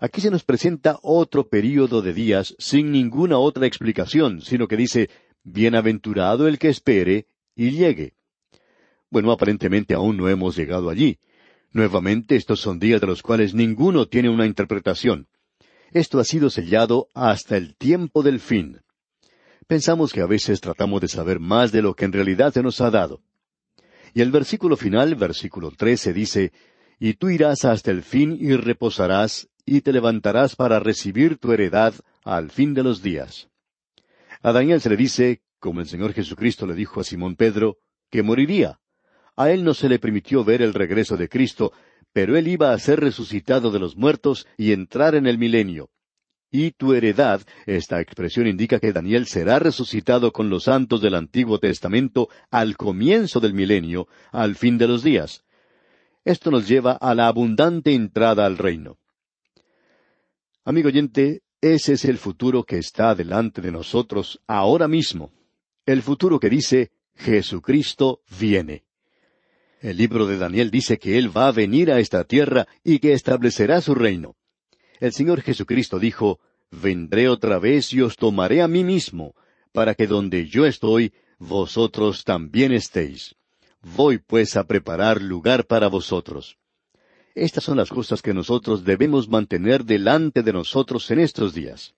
Aquí 0.00 0.20
se 0.20 0.30
nos 0.30 0.44
presenta 0.44 0.98
otro 1.02 1.48
período 1.48 2.02
de 2.02 2.12
días 2.12 2.54
sin 2.58 2.92
ninguna 2.92 3.38
otra 3.38 3.66
explicación, 3.66 4.40
sino 4.42 4.68
que 4.68 4.76
dice, 4.76 5.10
Bienaventurado 5.42 6.46
el 6.46 6.58
que 6.58 6.68
espere 6.68 7.26
y 7.56 7.70
llegue. 7.70 8.14
Bueno, 9.10 9.32
aparentemente 9.32 9.94
aún 9.94 10.16
no 10.16 10.28
hemos 10.28 10.56
llegado 10.56 10.90
allí. 10.90 11.18
Nuevamente, 11.72 12.36
estos 12.36 12.60
son 12.60 12.78
días 12.78 13.00
de 13.00 13.06
los 13.08 13.22
cuales 13.22 13.54
ninguno 13.54 14.06
tiene 14.06 14.28
una 14.28 14.46
interpretación. 14.46 15.26
Esto 15.90 16.20
ha 16.20 16.24
sido 16.24 16.50
sellado 16.50 17.08
hasta 17.14 17.56
el 17.56 17.74
tiempo 17.74 18.22
del 18.22 18.40
fin. 18.40 18.80
Pensamos 19.66 20.12
que 20.12 20.20
a 20.20 20.26
veces 20.26 20.60
tratamos 20.60 21.00
de 21.00 21.08
saber 21.08 21.40
más 21.40 21.72
de 21.72 21.82
lo 21.82 21.94
que 21.94 22.04
en 22.04 22.12
realidad 22.12 22.52
se 22.52 22.62
nos 22.62 22.80
ha 22.80 22.90
dado. 22.90 23.20
Y 24.14 24.20
el 24.20 24.30
versículo 24.30 24.76
final, 24.76 25.14
versículo 25.14 25.70
trece, 25.70 26.12
dice, 26.12 26.52
Y 26.98 27.14
tú 27.14 27.30
irás 27.30 27.64
hasta 27.64 27.90
el 27.90 28.02
fin 28.02 28.36
y 28.38 28.54
reposarás, 28.54 29.48
y 29.76 29.80
te 29.82 29.92
levantarás 29.92 30.56
para 30.56 30.80
recibir 30.80 31.38
tu 31.38 31.52
heredad 31.52 31.94
al 32.24 32.50
fin 32.50 32.74
de 32.74 32.82
los 32.82 33.02
días. 33.02 33.48
A 34.42 34.52
Daniel 34.52 34.80
se 34.80 34.90
le 34.90 34.96
dice, 34.96 35.42
como 35.58 35.80
el 35.80 35.88
Señor 35.88 36.12
Jesucristo 36.12 36.66
le 36.66 36.74
dijo 36.74 37.00
a 37.00 37.04
Simón 37.04 37.36
Pedro, 37.36 37.78
que 38.10 38.22
moriría. 38.22 38.80
A 39.36 39.50
él 39.50 39.64
no 39.64 39.74
se 39.74 39.88
le 39.88 39.98
permitió 39.98 40.44
ver 40.44 40.62
el 40.62 40.74
regreso 40.74 41.16
de 41.16 41.28
Cristo, 41.28 41.72
pero 42.12 42.36
él 42.36 42.48
iba 42.48 42.72
a 42.72 42.78
ser 42.78 43.00
resucitado 43.00 43.70
de 43.70 43.78
los 43.78 43.96
muertos 43.96 44.46
y 44.56 44.72
entrar 44.72 45.14
en 45.14 45.26
el 45.26 45.38
milenio. 45.38 45.90
Y 46.50 46.70
tu 46.70 46.94
heredad, 46.94 47.42
esta 47.66 48.00
expresión 48.00 48.46
indica 48.46 48.80
que 48.80 48.92
Daniel 48.92 49.26
será 49.26 49.58
resucitado 49.58 50.32
con 50.32 50.48
los 50.48 50.64
santos 50.64 51.02
del 51.02 51.14
Antiguo 51.14 51.58
Testamento 51.58 52.28
al 52.50 52.76
comienzo 52.76 53.38
del 53.38 53.52
milenio, 53.52 54.08
al 54.32 54.54
fin 54.54 54.78
de 54.78 54.88
los 54.88 55.02
días. 55.02 55.44
Esto 56.24 56.50
nos 56.50 56.66
lleva 56.66 56.92
a 56.92 57.14
la 57.14 57.28
abundante 57.28 57.92
entrada 57.92 58.46
al 58.46 58.56
reino. 58.56 58.98
Amigo 60.68 60.88
oyente, 60.88 61.40
ese 61.62 61.94
es 61.94 62.04
el 62.04 62.18
futuro 62.18 62.62
que 62.62 62.76
está 62.76 63.14
delante 63.14 63.62
de 63.62 63.72
nosotros 63.72 64.38
ahora 64.46 64.86
mismo. 64.86 65.32
El 65.86 66.02
futuro 66.02 66.38
que 66.38 66.50
dice, 66.50 66.90
Jesucristo 67.14 68.20
viene. 68.38 68.84
El 69.80 69.96
libro 69.96 70.26
de 70.26 70.36
Daniel 70.36 70.70
dice 70.70 70.98
que 70.98 71.16
Él 71.16 71.34
va 71.34 71.48
a 71.48 71.52
venir 71.52 71.90
a 71.90 72.00
esta 72.00 72.24
tierra 72.24 72.66
y 72.84 72.98
que 72.98 73.14
establecerá 73.14 73.80
su 73.80 73.94
reino. 73.94 74.36
El 75.00 75.14
Señor 75.14 75.40
Jesucristo 75.40 75.98
dijo, 75.98 76.38
Vendré 76.70 77.30
otra 77.30 77.58
vez 77.58 77.94
y 77.94 78.02
os 78.02 78.16
tomaré 78.16 78.60
a 78.60 78.68
mí 78.68 78.84
mismo, 78.84 79.34
para 79.72 79.94
que 79.94 80.06
donde 80.06 80.48
yo 80.48 80.66
estoy, 80.66 81.14
vosotros 81.38 82.24
también 82.24 82.72
estéis. 82.72 83.36
Voy 83.80 84.18
pues 84.18 84.54
a 84.54 84.64
preparar 84.64 85.22
lugar 85.22 85.64
para 85.64 85.88
vosotros. 85.88 86.58
Estas 87.40 87.62
son 87.62 87.76
las 87.76 87.88
cosas 87.88 88.20
que 88.20 88.34
nosotros 88.34 88.84
debemos 88.84 89.28
mantener 89.28 89.84
delante 89.84 90.42
de 90.42 90.52
nosotros 90.52 91.08
en 91.12 91.20
estos 91.20 91.54
días. 91.54 91.94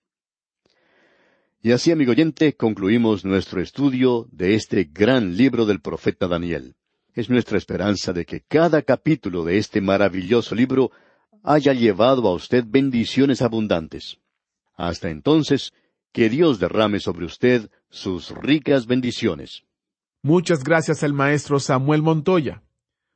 Y 1.62 1.72
así, 1.72 1.90
amigo 1.90 2.12
oyente, 2.12 2.54
concluimos 2.56 3.24
nuestro 3.24 3.62
estudio 3.62 4.28
de 4.32 4.54
este 4.54 4.84
gran 4.84 5.38
libro 5.38 5.64
del 5.64 5.80
profeta 5.80 6.28
Daniel. 6.28 6.74
Es 7.14 7.30
nuestra 7.30 7.56
esperanza 7.56 8.12
de 8.12 8.26
que 8.26 8.42
cada 8.42 8.82
capítulo 8.82 9.42
de 9.44 9.56
este 9.56 9.80
maravilloso 9.80 10.54
libro 10.54 10.90
haya 11.42 11.72
llevado 11.72 12.28
a 12.28 12.34
usted 12.34 12.64
bendiciones 12.66 13.40
abundantes. 13.40 14.18
Hasta 14.74 15.08
entonces, 15.08 15.72
que 16.12 16.28
Dios 16.28 16.58
derrame 16.58 17.00
sobre 17.00 17.24
usted 17.24 17.70
sus 17.88 18.30
ricas 18.30 18.86
bendiciones. 18.86 19.62
Muchas 20.22 20.62
gracias 20.64 21.02
al 21.02 21.14
maestro 21.14 21.60
Samuel 21.60 22.02
Montoya. 22.02 22.62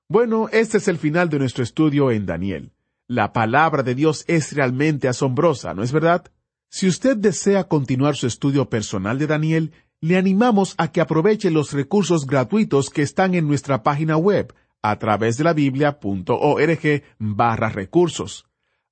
Bueno, 0.08 0.50
este 0.52 0.76
es 0.76 0.88
el 0.88 0.98
final 0.98 1.30
de 1.30 1.38
nuestro 1.38 1.64
estudio 1.64 2.10
en 2.10 2.26
Daniel. 2.26 2.72
La 3.06 3.32
palabra 3.32 3.82
de 3.82 3.94
Dios 3.94 4.24
es 4.28 4.52
realmente 4.52 5.08
asombrosa, 5.08 5.72
¿no 5.72 5.82
es 5.82 5.92
verdad? 5.92 6.30
Si 6.68 6.86
usted 6.86 7.16
desea 7.16 7.64
continuar 7.64 8.14
su 8.14 8.26
estudio 8.26 8.68
personal 8.68 9.18
de 9.18 9.26
Daniel, 9.26 9.72
le 10.02 10.18
animamos 10.18 10.74
a 10.76 10.92
que 10.92 11.00
aproveche 11.00 11.50
los 11.50 11.72
recursos 11.72 12.26
gratuitos 12.26 12.90
que 12.90 13.00
están 13.00 13.34
en 13.34 13.46
nuestra 13.46 13.82
página 13.82 14.18
web 14.18 14.54
a 14.82 14.98
través 14.98 15.38
de 15.38 15.44
la 15.44 15.54
biblia.org 15.54 17.02
barra 17.18 17.70
recursos. 17.70 18.46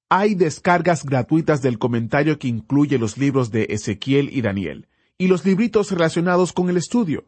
Hay 0.09 0.35
descargas 0.35 1.05
gratuitas 1.05 1.61
del 1.61 1.79
comentario 1.79 2.39
que 2.39 2.49
incluye 2.49 2.97
los 2.97 3.19
libros 3.19 3.51
de 3.51 3.67
Ezequiel 3.69 4.31
y 4.33 4.41
Daniel, 4.41 4.89
y 5.19 5.27
los 5.27 5.45
libritos 5.45 5.91
relacionados 5.91 6.55
con 6.55 6.71
el 6.71 6.79
estudio. 6.79 7.27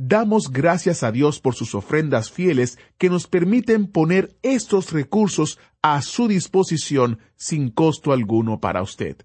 Damos 0.00 0.52
gracias 0.52 1.02
a 1.02 1.10
Dios 1.10 1.40
por 1.40 1.56
sus 1.56 1.74
ofrendas 1.74 2.30
fieles 2.30 2.78
que 2.98 3.10
nos 3.10 3.26
permiten 3.26 3.88
poner 3.88 4.38
estos 4.42 4.92
recursos 4.92 5.58
a 5.82 6.02
su 6.02 6.28
disposición 6.28 7.18
sin 7.34 7.70
costo 7.70 8.12
alguno 8.12 8.60
para 8.60 8.80
usted. 8.80 9.16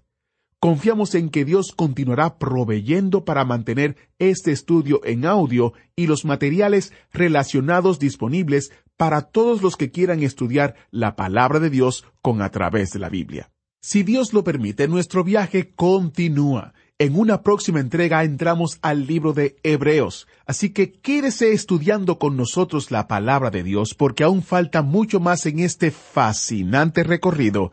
Confiamos 0.64 1.14
en 1.14 1.28
que 1.28 1.44
Dios 1.44 1.74
continuará 1.76 2.38
proveyendo 2.38 3.26
para 3.26 3.44
mantener 3.44 3.98
este 4.18 4.50
estudio 4.50 5.02
en 5.04 5.26
audio 5.26 5.74
y 5.94 6.06
los 6.06 6.24
materiales 6.24 6.94
relacionados 7.12 7.98
disponibles 7.98 8.72
para 8.96 9.22
todos 9.22 9.62
los 9.62 9.76
que 9.76 9.90
quieran 9.90 10.22
estudiar 10.22 10.74
la 10.90 11.16
palabra 11.16 11.60
de 11.60 11.70
Dios 11.70 12.04
con 12.22 12.42
a 12.42 12.50
través 12.50 12.92
de 12.92 12.98
la 12.98 13.08
Biblia. 13.08 13.50
Si 13.80 14.02
Dios 14.02 14.32
lo 14.32 14.44
permite, 14.44 14.88
nuestro 14.88 15.24
viaje 15.24 15.74
continúa 15.74 16.72
en 16.98 17.18
una 17.18 17.42
próxima 17.42 17.80
entrega 17.80 18.22
entramos 18.22 18.78
al 18.80 19.06
libro 19.08 19.32
de 19.32 19.56
Hebreos, 19.64 20.28
así 20.46 20.70
que 20.70 20.92
quédese 20.92 21.52
estudiando 21.52 22.20
con 22.20 22.36
nosotros 22.36 22.92
la 22.92 23.08
palabra 23.08 23.50
de 23.50 23.64
Dios 23.64 23.94
porque 23.94 24.22
aún 24.22 24.44
falta 24.44 24.82
mucho 24.82 25.18
más 25.18 25.44
en 25.46 25.58
este 25.58 25.90
fascinante 25.90 27.02
recorrido 27.02 27.72